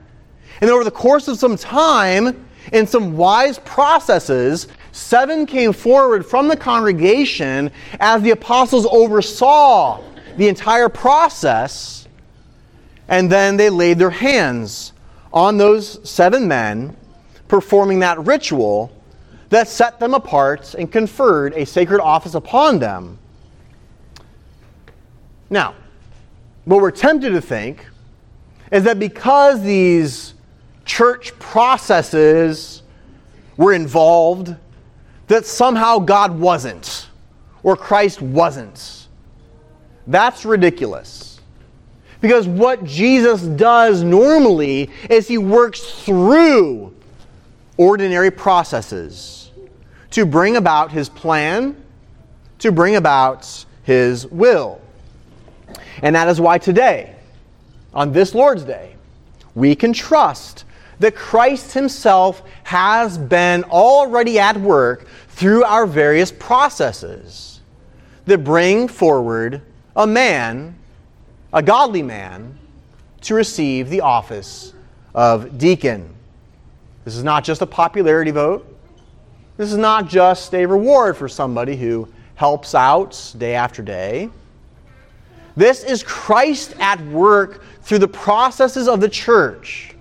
And 0.59 0.69
over 0.69 0.83
the 0.83 0.91
course 0.91 1.29
of 1.29 1.39
some 1.39 1.55
time, 1.55 2.45
in 2.73 2.85
some 2.85 3.15
wise 3.15 3.57
processes, 3.59 4.67
seven 4.91 5.45
came 5.45 5.71
forward 5.71 6.25
from 6.25 6.49
the 6.49 6.57
congregation 6.57 7.71
as 8.01 8.21
the 8.21 8.31
apostles 8.31 8.85
oversaw 8.91 10.03
the 10.35 10.49
entire 10.49 10.89
process. 10.89 12.05
And 13.07 13.31
then 13.31 13.55
they 13.55 13.69
laid 13.69 13.97
their 13.97 14.09
hands 14.09 14.91
on 15.31 15.57
those 15.57 15.97
seven 16.03 16.49
men 16.49 16.97
performing 17.47 17.99
that 17.99 18.19
ritual 18.25 18.91
that 19.51 19.69
set 19.69 20.01
them 20.01 20.13
apart 20.13 20.73
and 20.73 20.91
conferred 20.91 21.53
a 21.53 21.65
sacred 21.65 22.01
office 22.01 22.35
upon 22.35 22.79
them. 22.79 23.17
Now, 25.49 25.75
what 26.65 26.81
we're 26.81 26.91
tempted 26.91 27.29
to 27.31 27.41
think 27.41 27.85
is 28.71 28.83
that 28.83 28.99
because 28.99 29.61
these 29.61 30.33
church 30.83 31.37
processes 31.39 32.83
were 33.57 33.73
involved, 33.73 34.55
that 35.27 35.45
somehow 35.45 35.99
God 35.99 36.37
wasn't, 36.37 37.09
or 37.63 37.75
Christ 37.75 38.21
wasn't. 38.21 39.07
That's 40.07 40.45
ridiculous. 40.45 41.39
Because 42.21 42.47
what 42.47 42.83
Jesus 42.83 43.41
does 43.41 44.03
normally 44.03 44.89
is 45.09 45.27
he 45.27 45.37
works 45.37 46.03
through 46.03 46.93
ordinary 47.77 48.31
processes 48.31 49.51
to 50.11 50.25
bring 50.25 50.55
about 50.55 50.91
his 50.91 51.09
plan, 51.09 51.75
to 52.59 52.71
bring 52.71 52.95
about 52.95 53.65
his 53.83 54.25
will. 54.27 54.81
And 56.01 56.15
that 56.15 56.27
is 56.27 56.39
why 56.39 56.57
today, 56.57 57.15
on 57.93 58.11
this 58.11 58.35
Lord's 58.35 58.63
Day, 58.63 58.95
we 59.53 59.75
can 59.75 59.93
trust 59.93 60.65
that 60.99 61.15
Christ 61.15 61.73
himself 61.73 62.41
has 62.63 63.17
been 63.17 63.63
already 63.65 64.39
at 64.39 64.57
work 64.57 65.07
through 65.29 65.63
our 65.63 65.85
various 65.85 66.31
processes 66.31 67.61
that 68.25 68.43
bring 68.43 68.87
forward 68.87 69.61
a 69.95 70.07
man, 70.07 70.75
a 71.53 71.61
godly 71.61 72.01
man, 72.01 72.57
to 73.21 73.35
receive 73.35 73.89
the 73.89 74.01
office 74.01 74.73
of 75.13 75.57
deacon. 75.57 76.13
This 77.03 77.15
is 77.15 77.23
not 77.23 77.43
just 77.43 77.61
a 77.61 77.65
popularity 77.65 78.31
vote. 78.31 78.71
This 79.57 79.71
is 79.71 79.77
not 79.77 80.09
just 80.09 80.53
a 80.53 80.65
reward 80.65 81.15
for 81.15 81.29
somebody 81.29 81.75
who 81.75 82.07
helps 82.35 82.75
out 82.75 83.33
day 83.37 83.55
after 83.55 83.81
day. 83.81 84.29
This 85.55 85.83
is 85.83 86.03
Christ 86.03 86.75
at 86.79 86.99
work 87.07 87.63
through 87.81 87.99
the 87.99 88.07
processes 88.07 88.87
of 88.87 88.99
the 88.99 89.09
church. 89.09 89.95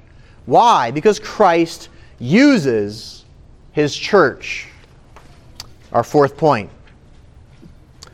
Why? 0.46 0.90
Because 0.90 1.18
Christ 1.18 1.88
uses 2.18 3.24
his 3.72 3.94
church. 3.94 4.68
Our 5.92 6.02
fourth 6.02 6.36
point. 6.36 6.70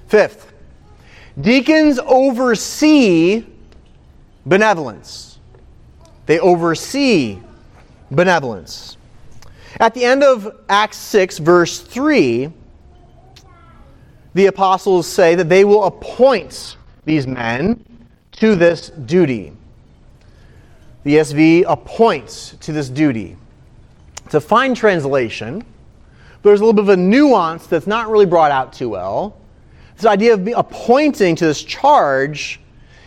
Fifth, 0.08 0.52
deacons 1.40 1.98
oversee 2.04 3.46
benevolence. 4.44 5.38
They 6.26 6.40
oversee 6.40 7.38
benevolence. 8.10 8.96
At 9.78 9.94
the 9.94 10.04
end 10.04 10.22
of 10.24 10.60
Acts 10.68 10.96
6, 10.98 11.38
verse 11.38 11.80
3, 11.80 12.52
the 14.34 14.46
apostles 14.46 15.06
say 15.06 15.36
that 15.36 15.48
they 15.48 15.64
will 15.64 15.84
appoint 15.84 16.76
these 17.04 17.26
men 17.26 17.84
to 18.32 18.54
this 18.54 18.90
duty. 18.90 19.52
The 21.04 21.16
ESV 21.16 21.64
appoints 21.66 22.56
to 22.60 22.72
this 22.72 22.88
duty. 22.88 23.36
It's 24.24 24.34
a 24.34 24.40
fine 24.40 24.74
translation, 24.74 25.60
but 26.42 26.50
there's 26.50 26.60
a 26.60 26.64
little 26.64 26.74
bit 26.74 26.84
of 26.84 26.90
a 26.90 26.96
nuance 26.96 27.66
that's 27.66 27.86
not 27.86 28.10
really 28.10 28.26
brought 28.26 28.50
out 28.50 28.72
too 28.72 28.90
well. 28.90 29.36
This 29.96 30.04
idea 30.04 30.34
of 30.34 30.48
appointing 30.56 31.36
to 31.36 31.46
this 31.46 31.62
charge 31.62 32.60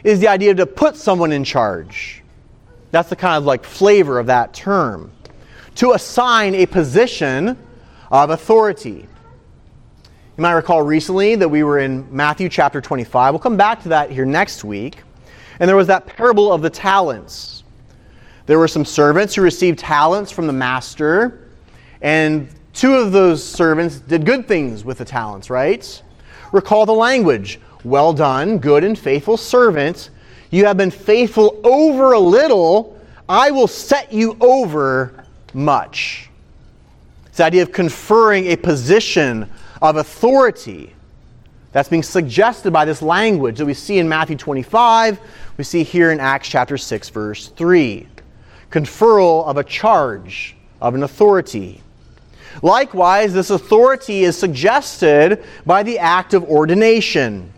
is 0.03 0.19
the 0.19 0.27
idea 0.27 0.53
to 0.55 0.65
put 0.65 0.95
someone 0.95 1.31
in 1.31 1.43
charge. 1.43 2.23
That's 2.91 3.09
the 3.09 3.15
kind 3.15 3.37
of 3.37 3.45
like 3.45 3.63
flavor 3.63 4.19
of 4.19 4.27
that 4.27 4.53
term. 4.53 5.11
To 5.75 5.93
assign 5.93 6.53
a 6.55 6.65
position 6.65 7.57
of 8.11 8.29
authority. 8.29 9.07
You 10.35 10.41
might 10.41 10.53
recall 10.53 10.81
recently 10.81 11.35
that 11.35 11.47
we 11.47 11.61
were 11.61 11.77
in 11.77 12.07
Matthew 12.09 12.49
chapter 12.49 12.81
25. 12.81 13.33
We'll 13.33 13.39
come 13.39 13.55
back 13.55 13.83
to 13.83 13.89
that 13.89 14.09
here 14.09 14.25
next 14.25 14.63
week. 14.63 15.03
And 15.59 15.69
there 15.69 15.75
was 15.75 15.85
that 15.85 16.07
parable 16.07 16.51
of 16.51 16.63
the 16.63 16.71
talents. 16.71 17.63
There 18.47 18.57
were 18.57 18.67
some 18.67 18.83
servants 18.83 19.35
who 19.35 19.43
received 19.43 19.77
talents 19.77 20.31
from 20.31 20.47
the 20.47 20.53
master, 20.53 21.49
and 22.01 22.49
two 22.73 22.95
of 22.95 23.11
those 23.11 23.43
servants 23.43 23.99
did 23.99 24.25
good 24.25 24.47
things 24.47 24.83
with 24.83 24.97
the 24.97 25.05
talents, 25.05 25.51
right? 25.51 26.01
Recall 26.51 26.87
the 26.87 26.93
language 26.93 27.59
Well 27.83 28.11
done, 28.11 28.57
good 28.57 28.83
and 28.83 28.97
faithful 28.97 29.37
servant. 29.37 30.09
You 30.49 30.65
have 30.65 30.77
been 30.77 30.89
faithful 30.89 31.61
over 31.63 32.13
a 32.13 32.19
little, 32.19 32.99
I 33.29 33.51
will 33.51 33.67
set 33.67 34.11
you 34.11 34.35
over 34.41 35.25
much. 35.53 36.31
It's 37.27 37.37
the 37.37 37.43
idea 37.43 37.61
of 37.61 37.71
conferring 37.71 38.47
a 38.47 38.55
position 38.55 39.47
of 39.83 39.97
authority 39.97 40.95
that's 41.73 41.89
being 41.89 42.01
suggested 42.01 42.71
by 42.71 42.85
this 42.85 43.01
language 43.01 43.57
that 43.57 43.65
we 43.65 43.73
see 43.73 43.99
in 43.99 44.07
Matthew 44.07 44.37
25, 44.37 45.19
we 45.57 45.63
see 45.63 45.83
here 45.83 46.11
in 46.11 46.19
Acts 46.19 46.47
chapter 46.47 46.77
6, 46.77 47.09
verse 47.09 47.49
3. 47.49 48.07
Conferral 48.71 49.45
of 49.45 49.57
a 49.57 49.63
charge, 49.63 50.55
of 50.81 50.95
an 50.95 51.03
authority. 51.03 51.81
Likewise, 52.61 53.33
this 53.33 53.49
authority 53.49 54.23
is 54.23 54.37
suggested 54.37 55.43
by 55.65 55.83
the 55.83 55.99
act 55.99 56.33
of 56.33 56.43
ordination. 56.45 57.51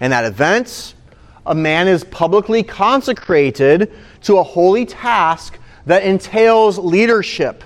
In 0.00 0.10
that 0.12 0.24
event, 0.24 0.94
a 1.44 1.54
man 1.54 1.88
is 1.88 2.04
publicly 2.04 2.62
consecrated 2.62 3.92
to 4.22 4.38
a 4.38 4.42
holy 4.42 4.86
task 4.86 5.58
that 5.84 6.04
entails 6.04 6.78
leadership 6.78 7.62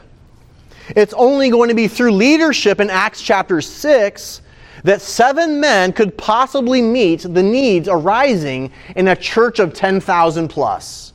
it's 0.96 1.14
only 1.14 1.51
going 1.51 1.68
to 1.68 1.74
be 1.74 1.88
through 1.88 2.12
leadership 2.12 2.81
in 2.81 2.90
Acts 2.90 3.20
chapter 3.20 3.61
6 3.61 4.42
that 4.85 5.01
seven 5.01 5.61
men 5.61 5.92
could 5.92 6.16
possibly 6.16 6.81
meet 6.81 7.22
the 7.22 7.42
needs 7.42 7.88
arising 7.88 8.72
in 8.96 9.09
a 9.09 9.16
church 9.16 9.59
of 9.59 9.74
10,000 9.74 10.48
plus. 10.48 11.12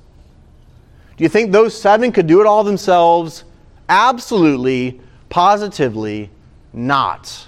Do 1.18 1.24
you 1.24 1.30
think 1.30 1.52
those 1.52 1.80
seven 1.80 2.12
could 2.12 2.28
do 2.28 2.42
it 2.42 2.48
all 2.48 2.64
themselves? 2.64 3.44
Absolutely, 3.88 5.00
positively 5.30 6.30
not. 6.74 7.48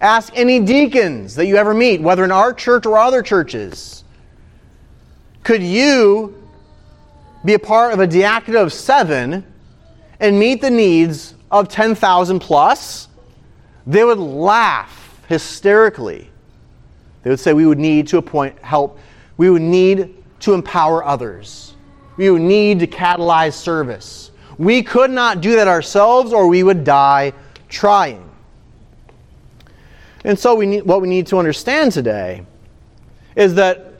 Ask 0.00 0.32
any 0.36 0.60
deacons 0.60 1.34
that 1.36 1.46
you 1.46 1.56
ever 1.56 1.74
meet, 1.74 2.00
whether 2.00 2.24
in 2.24 2.32
our 2.32 2.52
church 2.52 2.86
or 2.86 2.98
other 2.98 3.22
churches. 3.22 4.04
Could 5.42 5.62
you 5.62 6.42
be 7.44 7.54
a 7.54 7.58
part 7.58 7.92
of 7.92 8.00
a 8.00 8.06
diaconate 8.06 8.60
of 8.60 8.72
seven 8.72 9.44
and 10.20 10.38
meet 10.38 10.60
the 10.60 10.70
needs 10.70 11.34
of 11.50 11.68
10,000 11.68 12.40
plus, 12.40 13.08
they 13.86 14.04
would 14.04 14.18
laugh 14.18 15.20
hysterically. 15.28 16.30
They 17.22 17.30
would 17.30 17.40
say 17.40 17.52
we 17.52 17.66
would 17.66 17.78
need 17.78 18.08
to 18.08 18.18
appoint 18.18 18.58
help. 18.60 18.98
We 19.36 19.50
would 19.50 19.62
need 19.62 20.22
to 20.40 20.54
empower 20.54 21.04
others. 21.04 21.74
We 22.16 22.30
would 22.30 22.42
need 22.42 22.80
to 22.80 22.86
catalyze 22.86 23.54
service. 23.54 24.30
We 24.58 24.82
could 24.82 25.10
not 25.10 25.40
do 25.40 25.56
that 25.56 25.68
ourselves 25.68 26.32
or 26.32 26.46
we 26.46 26.62
would 26.62 26.84
die 26.84 27.32
trying. 27.68 28.22
And 30.24 30.38
so 30.38 30.54
we 30.54 30.66
need, 30.66 30.84
what 30.84 31.00
we 31.00 31.08
need 31.08 31.26
to 31.28 31.38
understand 31.38 31.92
today 31.92 32.44
is 33.36 33.54
that 33.54 33.92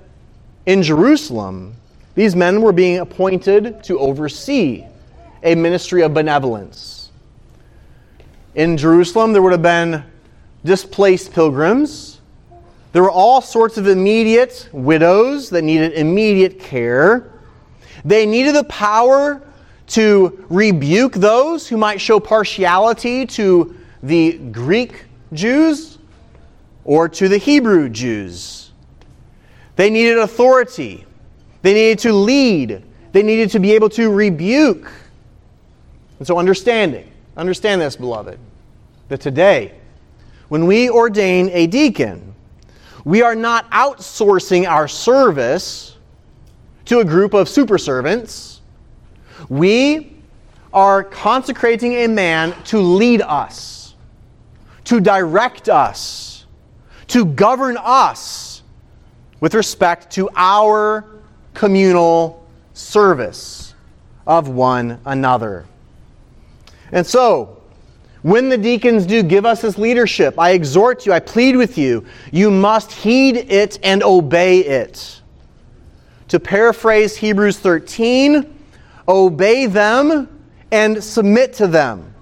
in 0.64 0.83
Jerusalem, 0.83 1.74
these 2.14 2.35
men 2.35 2.62
were 2.62 2.72
being 2.72 2.98
appointed 2.98 3.85
to 3.85 3.98
oversee 3.98 4.85
a 5.46 5.54
ministry 5.54 6.02
of 6.02 6.12
benevolence. 6.12 7.11
In 8.56 8.76
Jerusalem, 8.76 9.32
there 9.32 9.40
would 9.40 9.52
have 9.52 9.62
been 9.62 10.02
displaced 10.64 11.32
pilgrims. 11.32 12.20
There 12.92 13.02
were 13.02 13.11
all 13.11 13.40
sorts 13.40 13.78
of 13.78 13.87
immediate 13.87 14.68
widows 14.72 15.48
that 15.50 15.62
needed 15.62 15.92
immediate 15.92 16.59
care. 16.59 17.30
They 18.04 18.26
needed 18.26 18.56
the 18.56 18.64
power 18.64 19.40
to 19.88 20.44
rebuke 20.48 21.12
those 21.14 21.68
who 21.68 21.76
might 21.76 22.00
show 22.00 22.18
partiality 22.18 23.24
to 23.26 23.76
the 24.02 24.38
Greek 24.50 25.04
Jews 25.32 25.98
or 26.85 27.09
to 27.09 27.28
the 27.28 27.38
Hebrew 27.38 27.88
Jews. 27.88 28.72
They 29.76 29.90
needed 29.90 30.18
authority. 30.18 31.04
They 31.62 31.74
needed 31.74 32.00
to 32.00 32.12
lead. 32.12 32.82
They 33.12 33.22
needed 33.22 33.50
to 33.50 33.61
be 33.61 33.74
able 33.74 33.90
to 33.90 34.11
rebuke. 34.11 34.90
And 36.18 36.26
so, 36.26 36.38
understanding, 36.38 37.11
understand 37.37 37.81
this, 37.81 37.96
beloved, 37.96 38.38
that 39.09 39.20
today, 39.20 39.74
when 40.48 40.66
we 40.66 40.88
ordain 40.88 41.50
a 41.52 41.66
deacon, 41.66 42.35
we 43.05 43.22
are 43.22 43.35
not 43.35 43.70
outsourcing 43.70 44.66
our 44.68 44.88
service 44.88 45.96
to 46.87 47.00
a 47.00 47.05
group 47.05 47.35
of 47.35 47.48
super 47.48 47.79
servants. 47.79 48.61
We 49.48 50.16
are 50.72 51.05
consecrating 51.05 51.94
a 51.94 52.07
man 52.07 52.55
to 52.64 52.79
lead 52.79 53.22
us, 53.22 53.94
to 54.85 55.00
direct 55.00 55.68
us, 55.68 56.46
to 57.09 57.24
govern 57.24 57.76
us 57.81 58.62
with 59.40 59.55
respect 59.55 60.11
to 60.12 60.29
our 60.35 61.05
communal 61.55 62.46
service 62.74 63.74
of 64.26 64.48
one 64.48 65.00
another. 65.05 65.66
And 66.92 67.07
so, 67.07 67.57
when 68.22 68.49
the 68.49 68.59
deacons 68.59 69.07
do 69.07 69.22
give 69.22 69.46
us 69.46 69.62
this 69.62 69.79
leadership, 69.79 70.38
I 70.38 70.51
exhort 70.51 71.07
you, 71.07 71.12
I 71.12 71.20
plead 71.20 71.57
with 71.57 71.79
you, 71.79 72.05
you 72.33 72.51
must 72.51 72.90
heed 72.90 73.37
it 73.37 73.79
and 73.85 74.03
obey 74.03 74.61
it. 74.61 75.20
To 76.29 76.40
paraphrase 76.40 77.16
Hebrews 77.16 77.61
13, 77.61 78.53
obey 79.07 79.66
them 79.66 80.29
and 80.72 81.03
submit 81.03 81.53
to 81.55 81.68
them, 81.68 82.12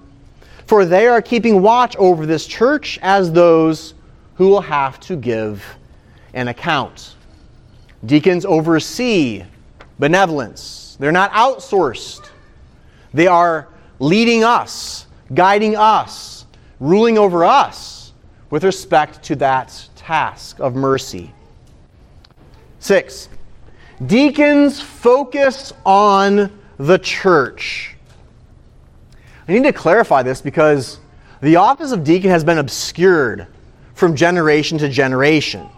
for 0.67 0.85
they 0.85 1.07
are 1.07 1.23
keeping 1.23 1.63
watch 1.63 1.95
over 1.95 2.27
this 2.27 2.45
church 2.45 2.99
as 3.01 3.31
those 3.31 3.95
who 4.35 4.49
will 4.49 4.61
have 4.61 4.99
to 4.99 5.15
give 5.15 5.65
an 6.35 6.49
account. 6.49 7.15
Deacons 8.05 8.45
oversee 8.45 9.43
benevolence, 9.97 10.97
they're 10.99 11.11
not 11.11 11.31
outsourced, 11.31 12.29
they 13.11 13.25
are 13.25 13.69
leading 13.99 14.43
us, 14.43 15.07
guiding 15.33 15.75
us, 15.75 16.45
ruling 16.79 17.17
over 17.17 17.45
us 17.45 18.13
with 18.49 18.63
respect 18.63 19.23
to 19.23 19.35
that 19.37 19.87
task 19.95 20.59
of 20.59 20.75
mercy. 20.75 21.33
Six, 22.79 23.29
deacons 24.05 24.79
focus 24.79 25.73
on 25.85 26.59
the 26.77 26.97
church. 26.99 27.95
I 29.47 29.53
need 29.53 29.63
to 29.63 29.73
clarify 29.73 30.23
this 30.23 30.41
because 30.41 30.99
the 31.41 31.55
office 31.55 31.91
of 31.91 32.03
deacon 32.03 32.29
has 32.29 32.43
been 32.43 32.57
obscured 32.57 33.47
from 33.93 34.15
generation 34.15 34.77
to 34.79 34.89
generation. 34.89 35.69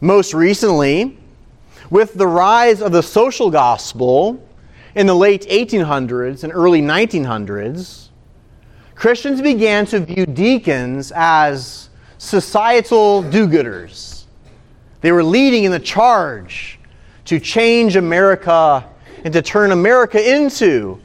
Most 0.00 0.34
recently, 0.34 1.18
with 1.90 2.14
the 2.14 2.26
rise 2.26 2.82
of 2.82 2.92
the 2.92 3.02
social 3.02 3.50
gospel 3.50 4.45
in 4.96 5.06
the 5.06 5.14
late 5.14 5.42
1800s 5.42 6.42
and 6.42 6.52
early 6.54 6.80
1900s, 6.80 8.08
Christians 8.94 9.42
began 9.42 9.84
to 9.86 10.00
view 10.00 10.24
deacons 10.24 11.12
as 11.14 11.90
societal 12.16 13.20
do 13.20 13.46
gooders. 13.46 14.24
They 15.02 15.12
were 15.12 15.22
leading 15.22 15.64
in 15.64 15.70
the 15.70 15.78
charge 15.78 16.80
to 17.26 17.38
change 17.38 17.96
America 17.96 18.88
and 19.22 19.34
to 19.34 19.42
turn 19.42 19.72
America 19.72 20.34
into 20.34 20.98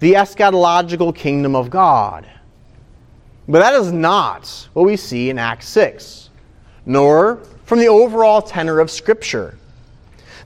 the 0.00 0.12
eschatological 0.12 1.16
kingdom 1.16 1.56
of 1.56 1.70
God. 1.70 2.26
But 3.48 3.60
that 3.60 3.72
is 3.72 3.90
not 3.90 4.68
what 4.74 4.84
we 4.84 4.98
see 4.98 5.30
in 5.30 5.38
Acts 5.38 5.66
6, 5.68 6.28
nor 6.84 7.36
from 7.64 7.78
the 7.78 7.88
overall 7.88 8.42
tenor 8.42 8.80
of 8.80 8.90
Scripture. 8.90 9.56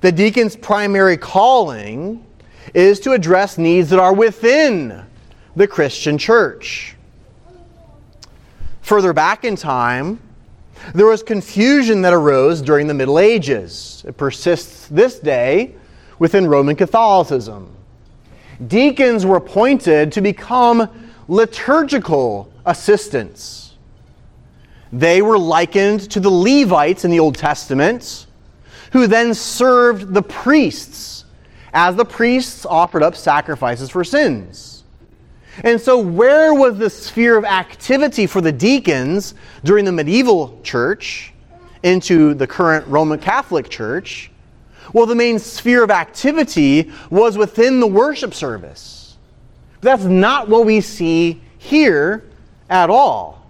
The 0.00 0.12
deacon's 0.12 0.54
primary 0.54 1.16
calling 1.16 2.24
is 2.72 3.00
to 3.00 3.12
address 3.12 3.58
needs 3.58 3.90
that 3.90 3.98
are 3.98 4.14
within 4.14 5.04
the 5.56 5.66
Christian 5.66 6.18
church. 6.18 6.96
Further 8.82 9.12
back 9.12 9.44
in 9.44 9.56
time, 9.56 10.20
there 10.94 11.06
was 11.06 11.22
confusion 11.22 12.02
that 12.02 12.12
arose 12.12 12.60
during 12.60 12.86
the 12.86 12.94
Middle 12.94 13.18
Ages. 13.18 14.04
It 14.06 14.16
persists 14.16 14.88
this 14.88 15.18
day 15.18 15.74
within 16.18 16.46
Roman 16.46 16.76
Catholicism. 16.76 17.74
Deacons 18.66 19.24
were 19.24 19.36
appointed 19.36 20.12
to 20.12 20.20
become 20.20 20.88
liturgical 21.28 22.52
assistants. 22.66 23.74
They 24.92 25.22
were 25.22 25.38
likened 25.38 26.10
to 26.10 26.20
the 26.20 26.30
Levites 26.30 27.04
in 27.04 27.10
the 27.10 27.20
Old 27.20 27.36
Testament, 27.36 28.26
who 28.92 29.06
then 29.06 29.34
served 29.34 30.14
the 30.14 30.22
priests 30.22 31.13
as 31.74 31.96
the 31.96 32.04
priests 32.04 32.64
offered 32.64 33.02
up 33.02 33.16
sacrifices 33.16 33.90
for 33.90 34.04
sins. 34.04 34.84
And 35.62 35.80
so, 35.80 35.98
where 35.98 36.54
was 36.54 36.78
the 36.78 36.88
sphere 36.88 37.36
of 37.36 37.44
activity 37.44 38.26
for 38.26 38.40
the 38.40 38.52
deacons 38.52 39.34
during 39.62 39.84
the 39.84 39.92
medieval 39.92 40.58
church 40.62 41.32
into 41.82 42.34
the 42.34 42.46
current 42.46 42.86
Roman 42.88 43.18
Catholic 43.18 43.68
Church? 43.68 44.30
Well, 44.92 45.06
the 45.06 45.14
main 45.14 45.38
sphere 45.38 45.82
of 45.82 45.90
activity 45.90 46.92
was 47.10 47.36
within 47.36 47.80
the 47.80 47.86
worship 47.86 48.34
service. 48.34 49.16
But 49.80 49.96
that's 49.96 50.04
not 50.04 50.48
what 50.48 50.64
we 50.64 50.80
see 50.80 51.40
here 51.58 52.24
at 52.70 52.90
all. 52.90 53.44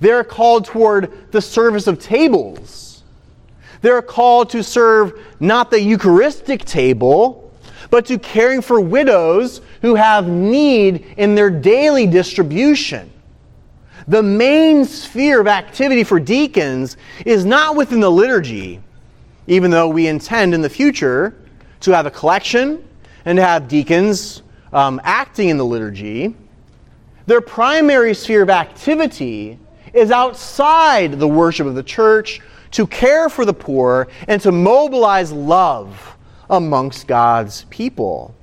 They're 0.00 0.24
called 0.24 0.66
toward 0.66 1.32
the 1.32 1.40
service 1.40 1.86
of 1.86 1.98
tables. 1.98 2.87
They're 3.80 4.02
called 4.02 4.50
to 4.50 4.62
serve 4.62 5.18
not 5.40 5.70
the 5.70 5.80
Eucharistic 5.80 6.64
table, 6.64 7.52
but 7.90 8.06
to 8.06 8.18
caring 8.18 8.60
for 8.60 8.80
widows 8.80 9.60
who 9.82 9.94
have 9.94 10.28
need 10.28 11.14
in 11.16 11.34
their 11.34 11.50
daily 11.50 12.06
distribution. 12.06 13.10
The 14.08 14.22
main 14.22 14.84
sphere 14.84 15.40
of 15.40 15.46
activity 15.46 16.02
for 16.02 16.18
deacons 16.18 16.96
is 17.26 17.44
not 17.44 17.76
within 17.76 18.00
the 18.00 18.10
liturgy, 18.10 18.80
even 19.46 19.70
though 19.70 19.88
we 19.88 20.06
intend 20.06 20.54
in 20.54 20.62
the 20.62 20.70
future 20.70 21.34
to 21.80 21.92
have 21.92 22.06
a 22.06 22.10
collection 22.10 22.84
and 23.24 23.36
to 23.36 23.44
have 23.44 23.68
deacons 23.68 24.42
um, 24.72 25.00
acting 25.04 25.50
in 25.50 25.56
the 25.56 25.64
liturgy. 25.64 26.34
Their 27.26 27.40
primary 27.40 28.14
sphere 28.14 28.42
of 28.42 28.50
activity 28.50 29.58
is 29.92 30.10
outside 30.10 31.18
the 31.18 31.28
worship 31.28 31.66
of 31.66 31.74
the 31.74 31.82
church 31.82 32.40
to 32.72 32.86
care 32.86 33.28
for 33.28 33.44
the 33.44 33.52
poor 33.52 34.08
and 34.26 34.40
to 34.42 34.52
mobilize 34.52 35.32
love 35.32 36.16
amongst 36.50 37.06
God's 37.06 37.64
people. 37.64 38.34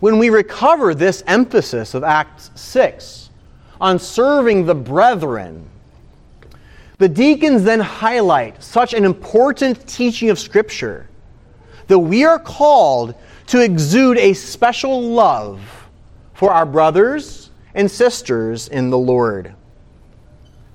When 0.00 0.18
we 0.18 0.28
recover 0.28 0.94
this 0.94 1.22
emphasis 1.26 1.94
of 1.94 2.04
Acts 2.04 2.50
6 2.54 3.30
on 3.80 3.98
serving 3.98 4.66
the 4.66 4.74
brethren, 4.74 5.68
the 6.98 7.08
deacons 7.08 7.62
then 7.62 7.80
highlight 7.80 8.62
such 8.62 8.94
an 8.94 9.04
important 9.04 9.86
teaching 9.86 10.30
of 10.30 10.38
Scripture 10.38 11.08
that 11.88 11.98
we 11.98 12.24
are 12.24 12.38
called 12.38 13.14
to 13.48 13.62
exude 13.62 14.18
a 14.18 14.32
special 14.32 15.00
love 15.02 15.60
for 16.34 16.52
our 16.52 16.66
brothers 16.66 17.50
and 17.74 17.90
sisters 17.90 18.68
in 18.68 18.90
the 18.90 18.98
Lord. 18.98 19.54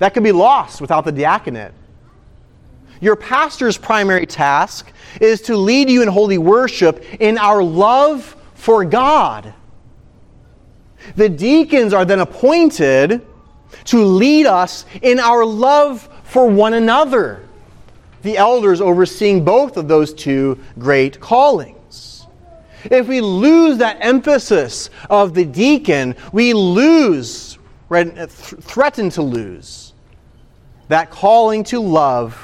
That 0.01 0.15
could 0.15 0.23
be 0.23 0.31
lost 0.31 0.81
without 0.81 1.05
the 1.05 1.11
diaconate. 1.11 1.73
Your 3.01 3.15
pastor's 3.15 3.77
primary 3.77 4.25
task 4.25 4.91
is 5.21 5.41
to 5.41 5.55
lead 5.55 5.91
you 5.91 6.01
in 6.01 6.07
holy 6.07 6.39
worship 6.39 7.05
in 7.21 7.37
our 7.37 7.61
love 7.61 8.35
for 8.55 8.83
God. 8.83 9.53
The 11.15 11.29
deacons 11.29 11.93
are 11.93 12.03
then 12.03 12.19
appointed 12.19 13.23
to 13.85 14.03
lead 14.03 14.47
us 14.47 14.87
in 15.03 15.19
our 15.19 15.45
love 15.45 16.09
for 16.23 16.47
one 16.47 16.73
another. 16.73 17.47
The 18.23 18.37
elders 18.37 18.81
overseeing 18.81 19.45
both 19.45 19.77
of 19.77 19.87
those 19.87 20.15
two 20.15 20.57
great 20.79 21.19
callings. 21.19 22.25
If 22.85 23.07
we 23.07 23.21
lose 23.21 23.77
that 23.77 23.99
emphasis 24.01 24.89
of 25.11 25.35
the 25.35 25.45
deacon, 25.45 26.15
we 26.33 26.55
lose, 26.55 27.59
threaten 27.87 29.11
to 29.11 29.21
lose, 29.21 29.90
that 30.91 31.09
calling 31.09 31.63
to 31.63 31.79
love 31.79 32.37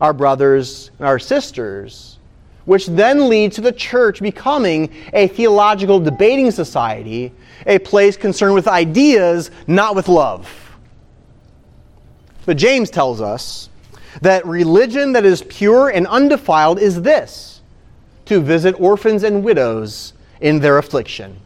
our 0.00 0.12
brothers 0.12 0.90
and 0.98 1.06
our 1.06 1.20
sisters, 1.20 2.18
which 2.64 2.86
then 2.86 3.28
leads 3.28 3.54
to 3.54 3.60
the 3.60 3.70
church 3.70 4.20
becoming 4.20 4.92
a 5.12 5.28
theological 5.28 6.00
debating 6.00 6.50
society, 6.50 7.32
a 7.66 7.78
place 7.78 8.16
concerned 8.16 8.54
with 8.54 8.66
ideas, 8.66 9.52
not 9.68 9.94
with 9.94 10.08
love. 10.08 10.76
But 12.46 12.56
James 12.56 12.90
tells 12.90 13.20
us 13.20 13.68
that 14.22 14.44
religion 14.44 15.12
that 15.12 15.24
is 15.24 15.42
pure 15.42 15.88
and 15.90 16.04
undefiled 16.08 16.80
is 16.80 17.00
this 17.02 17.60
to 18.24 18.40
visit 18.40 18.74
orphans 18.80 19.22
and 19.22 19.44
widows 19.44 20.14
in 20.40 20.58
their 20.58 20.78
affliction. 20.78 21.38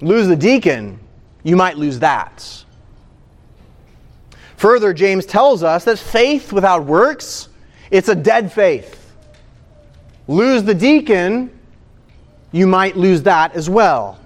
Lose 0.00 0.28
the 0.28 0.36
deacon, 0.36 0.98
you 1.42 1.56
might 1.56 1.76
lose 1.76 1.98
that. 1.98 2.64
Further, 4.56 4.92
James 4.92 5.26
tells 5.26 5.62
us 5.62 5.84
that 5.84 5.98
faith 5.98 6.52
without 6.52 6.84
works, 6.84 7.48
it's 7.90 8.08
a 8.08 8.14
dead 8.14 8.52
faith. 8.52 9.12
Lose 10.28 10.62
the 10.62 10.74
deacon, 10.74 11.50
you 12.52 12.66
might 12.66 12.96
lose 12.96 13.22
that 13.22 13.54
as 13.54 13.68
well. 13.68 14.18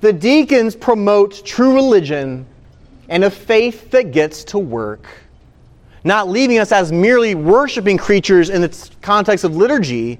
The 0.00 0.12
deacons 0.12 0.74
promote 0.74 1.44
true 1.44 1.74
religion 1.74 2.46
and 3.08 3.24
a 3.24 3.30
faith 3.30 3.90
that 3.90 4.10
gets 4.10 4.44
to 4.44 4.58
work, 4.58 5.06
not 6.02 6.28
leaving 6.28 6.58
us 6.58 6.72
as 6.72 6.90
merely 6.90 7.34
worshiping 7.34 7.98
creatures 7.98 8.50
in 8.50 8.62
the 8.62 8.90
context 9.02 9.44
of 9.44 9.54
liturgy, 9.54 10.18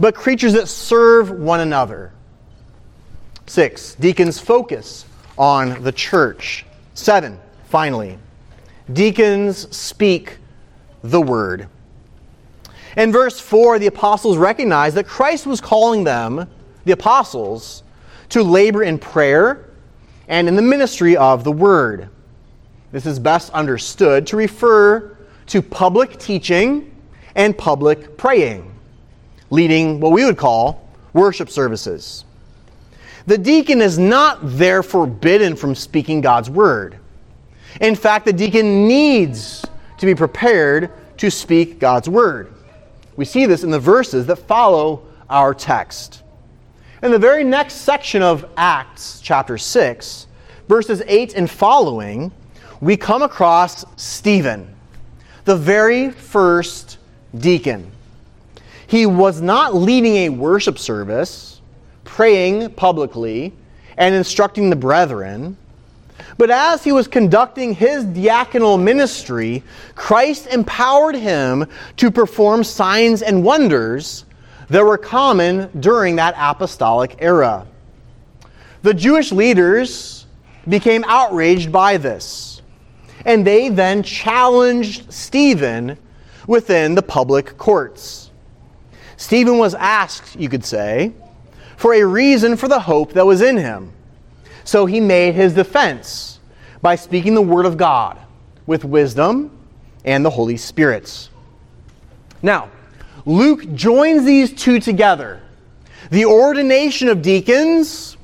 but 0.00 0.14
creatures 0.14 0.54
that 0.54 0.68
serve 0.68 1.30
one 1.30 1.60
another. 1.60 2.12
Six, 3.46 3.94
deacons 3.96 4.38
focus 4.38 5.04
on 5.36 5.82
the 5.82 5.92
church. 5.92 6.64
Seven, 6.94 7.38
finally, 7.72 8.18
deacons 8.92 9.74
speak 9.74 10.36
the 11.02 11.22
word. 11.22 11.66
In 12.98 13.10
verse 13.10 13.40
4, 13.40 13.78
the 13.78 13.86
apostles 13.86 14.36
recognize 14.36 14.92
that 14.92 15.06
Christ 15.06 15.46
was 15.46 15.58
calling 15.58 16.04
them, 16.04 16.46
the 16.84 16.92
apostles, 16.92 17.82
to 18.28 18.42
labor 18.42 18.82
in 18.82 18.98
prayer 18.98 19.70
and 20.28 20.48
in 20.48 20.54
the 20.54 20.60
ministry 20.60 21.16
of 21.16 21.44
the 21.44 21.52
word. 21.52 22.10
This 22.92 23.06
is 23.06 23.18
best 23.18 23.50
understood 23.54 24.26
to 24.26 24.36
refer 24.36 25.16
to 25.46 25.62
public 25.62 26.18
teaching 26.18 26.94
and 27.36 27.56
public 27.56 28.18
praying, 28.18 28.70
leading 29.48 29.98
what 29.98 30.12
we 30.12 30.26
would 30.26 30.36
call 30.36 30.86
worship 31.14 31.48
services. 31.48 32.26
The 33.24 33.38
deacon 33.38 33.80
is 33.80 33.98
not 33.98 34.40
there 34.42 34.82
forbidden 34.82 35.56
from 35.56 35.74
speaking 35.74 36.20
God's 36.20 36.50
word. 36.50 36.98
In 37.80 37.94
fact, 37.94 38.26
the 38.26 38.32
deacon 38.32 38.86
needs 38.86 39.64
to 39.98 40.06
be 40.06 40.14
prepared 40.14 40.90
to 41.18 41.30
speak 41.30 41.78
God's 41.78 42.08
word. 42.08 42.52
We 43.16 43.24
see 43.24 43.46
this 43.46 43.62
in 43.64 43.70
the 43.70 43.80
verses 43.80 44.26
that 44.26 44.36
follow 44.36 45.02
our 45.28 45.54
text. 45.54 46.22
In 47.02 47.10
the 47.10 47.18
very 47.18 47.44
next 47.44 47.74
section 47.74 48.22
of 48.22 48.48
Acts, 48.56 49.20
chapter 49.20 49.58
6, 49.58 50.26
verses 50.68 51.02
8 51.06 51.34
and 51.34 51.50
following, 51.50 52.30
we 52.80 52.96
come 52.96 53.22
across 53.22 53.84
Stephen, 53.96 54.74
the 55.44 55.56
very 55.56 56.10
first 56.10 56.98
deacon. 57.38 57.90
He 58.86 59.06
was 59.06 59.40
not 59.40 59.74
leading 59.74 60.16
a 60.16 60.28
worship 60.28 60.78
service, 60.78 61.60
praying 62.04 62.70
publicly, 62.74 63.52
and 63.96 64.14
instructing 64.14 64.68
the 64.68 64.76
brethren. 64.76 65.56
But 66.38 66.50
as 66.50 66.84
he 66.84 66.92
was 66.92 67.08
conducting 67.08 67.74
his 67.74 68.04
diaconal 68.04 68.82
ministry, 68.82 69.62
Christ 69.94 70.46
empowered 70.46 71.14
him 71.14 71.66
to 71.96 72.10
perform 72.10 72.64
signs 72.64 73.22
and 73.22 73.44
wonders 73.44 74.24
that 74.68 74.84
were 74.84 74.98
common 74.98 75.68
during 75.78 76.16
that 76.16 76.34
apostolic 76.36 77.16
era. 77.18 77.66
The 78.82 78.94
Jewish 78.94 79.30
leaders 79.30 80.26
became 80.68 81.04
outraged 81.06 81.70
by 81.70 81.96
this, 81.96 82.62
and 83.24 83.46
they 83.46 83.68
then 83.68 84.02
challenged 84.02 85.12
Stephen 85.12 85.98
within 86.46 86.94
the 86.94 87.02
public 87.02 87.56
courts. 87.58 88.30
Stephen 89.16 89.58
was 89.58 89.74
asked, 89.74 90.34
you 90.34 90.48
could 90.48 90.64
say, 90.64 91.12
for 91.76 91.94
a 91.94 92.04
reason 92.04 92.56
for 92.56 92.68
the 92.68 92.80
hope 92.80 93.12
that 93.12 93.26
was 93.26 93.40
in 93.40 93.56
him. 93.56 93.92
So 94.64 94.86
he 94.86 95.00
made 95.00 95.34
his 95.34 95.54
defense 95.54 96.40
by 96.80 96.96
speaking 96.96 97.34
the 97.34 97.42
word 97.42 97.66
of 97.66 97.76
God 97.76 98.18
with 98.66 98.84
wisdom 98.84 99.56
and 100.04 100.24
the 100.24 100.30
Holy 100.30 100.56
Spirit. 100.56 101.28
Now, 102.42 102.70
Luke 103.24 103.72
joins 103.74 104.24
these 104.24 104.52
two 104.52 104.80
together 104.80 105.40
the 106.10 106.24
ordination 106.24 107.08
of 107.08 107.22
deacons 107.22 108.16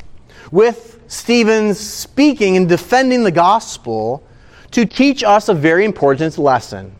with 0.51 1.01
Stephen's 1.07 1.79
speaking 1.79 2.57
and 2.57 2.69
defending 2.69 3.23
the 3.23 3.31
gospel 3.31 4.23
to 4.73 4.85
teach 4.85 5.25
us 5.25 5.49
a 5.49 5.55
very 5.55 5.85
important 5.85 6.37
lesson. 6.37 6.93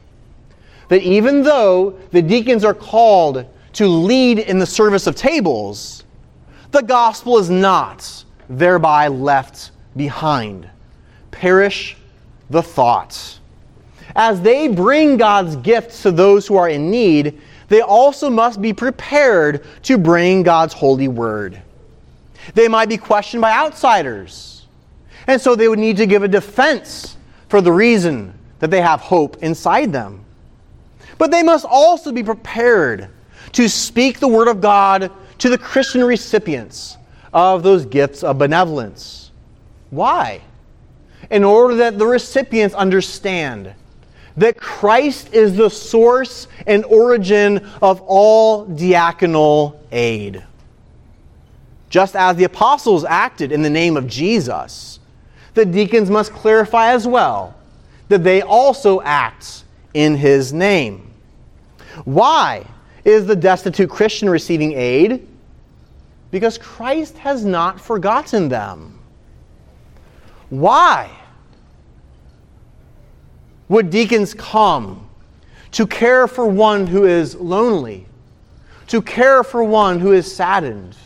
That 0.89 1.03
even 1.03 1.43
though 1.43 1.99
the 2.11 2.23
deacons 2.23 2.65
are 2.65 2.73
called 2.73 3.45
to 3.75 3.87
lead 3.87 4.39
in 4.39 4.59
the 4.59 4.67
service 4.67 5.07
of 5.07 5.15
tables, 5.15 6.05
the 6.71 6.83
gospel 6.83 7.37
is 7.37 7.51
not 7.51 8.25
thereby 8.49 9.09
left 9.09 9.71
behind. 9.97 10.69
Perish 11.31 11.97
the 12.51 12.63
thoughts. 12.63 13.41
As 14.17 14.41
they 14.41 14.69
bring 14.69 15.17
God's 15.17 15.57
gifts 15.57 16.03
to 16.03 16.11
those 16.11 16.47
who 16.47 16.57
are 16.57 16.69
in 16.69 16.91
need, 16.91 17.41
they 17.69 17.83
also 17.83 18.31
must 18.31 18.61
be 18.61 18.73
prepared 18.73 19.65
to 19.85 19.99
bring 19.99 20.43
God's 20.43 20.73
holy 20.73 21.09
word. 21.09 21.61
They 22.55 22.69
might 22.69 22.89
be 22.89 22.97
questioned 22.97 23.43
by 23.43 23.53
outsiders, 23.53 24.67
and 25.27 25.41
so 25.41 25.55
they 25.55 25.69
would 25.69 25.79
need 25.79 25.99
to 25.99 26.07
give 26.07 26.23
a 26.23 26.29
defense 26.29 27.17
for 27.49 27.61
the 27.61 27.73
reason 27.73 28.33
that 28.59 28.71
they 28.71 28.81
have 28.81 29.01
hope 29.01 29.37
inside 29.43 29.93
them. 29.93 30.25
But 31.19 31.31
they 31.31 31.43
must 31.43 31.67
also 31.69 32.11
be 32.13 32.23
prepared 32.23 33.09
to 33.53 33.69
speak 33.69 34.19
the 34.19 34.29
word 34.29 34.49
of 34.49 34.61
God 34.61 35.13
to 35.39 35.49
the 35.49 35.59
Christian 35.59 36.03
recipients 36.05 36.98
of 37.39 37.63
those 37.63 37.87
gifts 37.87 38.23
of 38.23 38.39
benevolence. 38.39 39.31
Why? 39.91 40.43
In 41.31 41.45
order 41.45 41.77
that 41.77 41.99
the 41.99 42.07
recipients 42.07 42.75
understand 42.75 43.75
that 44.37 44.57
Christ 44.57 45.35
is 45.35 45.57
the 45.57 45.69
source 45.69 46.47
and 46.67 46.85
origin 46.85 47.59
of 47.83 48.01
all 48.07 48.67
diaconal 48.67 49.77
aid. 49.91 50.45
Just 51.91 52.15
as 52.15 52.37
the 52.37 52.45
apostles 52.45 53.05
acted 53.05 53.51
in 53.51 53.63
the 53.63 53.71
name 53.71 53.97
of 53.97 54.07
Jesus, 54.07 55.01
the 55.55 55.65
deacons 55.65 56.11
must 56.11 56.33
clarify 56.33 56.93
as 56.93 57.07
well 57.07 57.55
that 58.09 58.23
they 58.23 58.43
also 58.43 59.01
act 59.03 59.65
in 59.95 60.17
his 60.17 60.53
name. 60.53 61.11
Why 62.05 62.65
is 63.05 63.27
the 63.27 63.37
destitute 63.37 63.91
Christian 63.91 64.31
receiving 64.31 64.73
aid? 64.73 65.27
Because 66.31 66.59
Christ 66.59 67.19
has 67.19 67.45
not 67.45 67.81
forgotten 67.81 68.49
them. 68.49 68.99
Why 70.51 71.11
would 73.69 73.91
deacons 73.91 74.35
come 74.35 75.09
to 75.73 75.87
care 75.87 76.27
for 76.27 76.47
one 76.47 76.87
who 76.87 77.05
is 77.05 77.35
lonely, 77.35 78.07
to 78.89 79.03
care 79.03 79.45
for 79.45 79.63
one 79.63 80.01
who 80.01 80.13
is 80.13 80.33
saddened, 80.35 80.97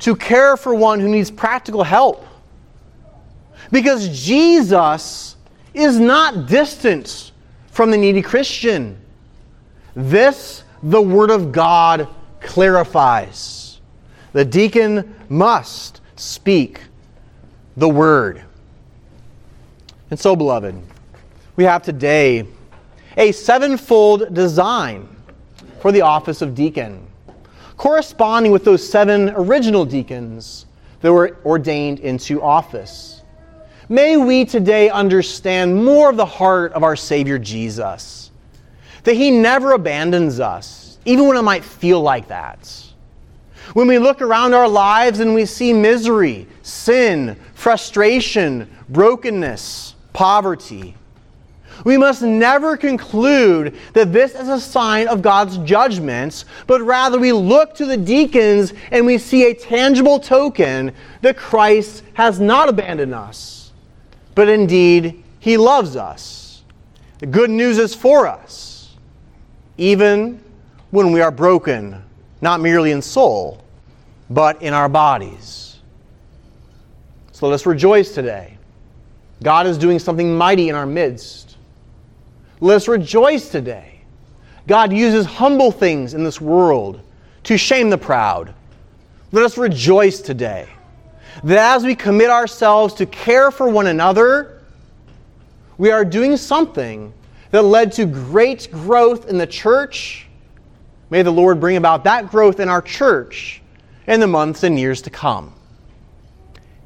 to 0.00 0.16
care 0.16 0.56
for 0.56 0.74
one 0.74 1.00
who 1.00 1.08
needs 1.08 1.30
practical 1.30 1.82
help? 1.82 2.24
Because 3.70 4.08
Jesus 4.24 5.36
is 5.74 5.98
not 5.98 6.46
distant 6.46 7.32
from 7.70 7.90
the 7.90 7.98
needy 7.98 8.22
Christian. 8.22 8.98
This, 9.94 10.64
the 10.82 11.00
Word 11.00 11.30
of 11.30 11.52
God 11.52 12.08
clarifies. 12.40 13.67
The 14.32 14.44
deacon 14.44 15.14
must 15.28 16.00
speak 16.16 16.80
the 17.76 17.88
word. 17.88 18.42
And 20.10 20.18
so, 20.18 20.36
beloved, 20.36 20.80
we 21.56 21.64
have 21.64 21.82
today 21.82 22.46
a 23.16 23.32
sevenfold 23.32 24.34
design 24.34 25.08
for 25.80 25.92
the 25.92 26.02
office 26.02 26.42
of 26.42 26.54
deacon, 26.54 27.06
corresponding 27.76 28.52
with 28.52 28.64
those 28.64 28.86
seven 28.86 29.30
original 29.30 29.84
deacons 29.84 30.66
that 31.00 31.12
were 31.12 31.36
ordained 31.44 32.00
into 32.00 32.42
office. 32.42 33.22
May 33.88 34.16
we 34.16 34.44
today 34.44 34.90
understand 34.90 35.84
more 35.84 36.10
of 36.10 36.16
the 36.16 36.26
heart 36.26 36.72
of 36.72 36.82
our 36.82 36.96
Savior 36.96 37.38
Jesus, 37.38 38.30
that 39.04 39.14
He 39.14 39.30
never 39.30 39.72
abandons 39.72 40.40
us, 40.40 40.98
even 41.04 41.26
when 41.26 41.36
it 41.36 41.42
might 41.42 41.64
feel 41.64 42.02
like 42.02 42.28
that 42.28 42.87
when 43.78 43.86
we 43.86 44.00
look 44.00 44.20
around 44.20 44.54
our 44.54 44.66
lives 44.66 45.20
and 45.20 45.36
we 45.36 45.44
see 45.44 45.72
misery, 45.72 46.48
sin, 46.64 47.36
frustration, 47.54 48.68
brokenness, 48.88 49.94
poverty, 50.12 50.96
we 51.84 51.96
must 51.96 52.20
never 52.20 52.76
conclude 52.76 53.78
that 53.92 54.12
this 54.12 54.34
is 54.34 54.48
a 54.48 54.60
sign 54.60 55.06
of 55.06 55.22
God's 55.22 55.58
judgments, 55.58 56.44
but 56.66 56.82
rather 56.82 57.20
we 57.20 57.30
look 57.30 57.72
to 57.76 57.86
the 57.86 57.96
deacons 57.96 58.72
and 58.90 59.06
we 59.06 59.16
see 59.16 59.48
a 59.48 59.54
tangible 59.54 60.18
token 60.18 60.92
that 61.22 61.36
Christ 61.36 62.02
has 62.14 62.40
not 62.40 62.68
abandoned 62.68 63.14
us, 63.14 63.70
but 64.34 64.48
indeed 64.48 65.22
he 65.38 65.56
loves 65.56 65.94
us. 65.94 66.64
The 67.20 67.26
good 67.26 67.50
news 67.50 67.78
is 67.78 67.94
for 67.94 68.26
us, 68.26 68.96
even 69.76 70.42
when 70.90 71.12
we 71.12 71.20
are 71.20 71.30
broken, 71.30 72.02
not 72.40 72.60
merely 72.60 72.90
in 72.90 73.02
soul, 73.02 73.62
but 74.30 74.62
in 74.62 74.74
our 74.74 74.88
bodies. 74.88 75.78
So 77.32 77.46
let 77.46 77.54
us 77.54 77.66
rejoice 77.66 78.12
today. 78.12 78.58
God 79.42 79.66
is 79.66 79.78
doing 79.78 79.98
something 79.98 80.36
mighty 80.36 80.68
in 80.68 80.74
our 80.74 80.86
midst. 80.86 81.56
Let 82.60 82.76
us 82.76 82.88
rejoice 82.88 83.48
today. 83.48 84.00
God 84.66 84.92
uses 84.92 85.24
humble 85.24 85.70
things 85.70 86.14
in 86.14 86.24
this 86.24 86.40
world 86.40 87.00
to 87.44 87.56
shame 87.56 87.90
the 87.90 87.98
proud. 87.98 88.52
Let 89.30 89.44
us 89.44 89.56
rejoice 89.56 90.20
today 90.20 90.68
that 91.44 91.76
as 91.76 91.84
we 91.84 91.94
commit 91.94 92.30
ourselves 92.30 92.94
to 92.94 93.06
care 93.06 93.50
for 93.50 93.68
one 93.68 93.86
another, 93.86 94.60
we 95.78 95.90
are 95.90 96.04
doing 96.04 96.36
something 96.36 97.12
that 97.52 97.62
led 97.62 97.92
to 97.92 98.04
great 98.04 98.68
growth 98.72 99.28
in 99.28 99.38
the 99.38 99.46
church. 99.46 100.26
May 101.10 101.22
the 101.22 101.30
Lord 101.30 101.60
bring 101.60 101.76
about 101.76 102.04
that 102.04 102.30
growth 102.30 102.58
in 102.60 102.68
our 102.68 102.82
church 102.82 103.62
in 104.08 104.20
the 104.20 104.26
months 104.26 104.64
and 104.64 104.78
years 104.78 105.02
to 105.02 105.10
come. 105.10 105.52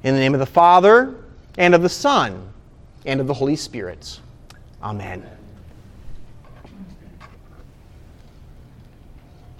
In 0.02 0.14
the 0.14 0.20
name 0.20 0.34
of 0.34 0.40
the 0.40 0.46
Father, 0.46 1.14
and 1.56 1.74
of 1.74 1.80
the 1.80 1.88
Son, 1.88 2.52
and 3.06 3.20
of 3.20 3.28
the 3.28 3.34
Holy 3.34 3.56
Spirit. 3.56 4.18
Amen. 4.82 5.24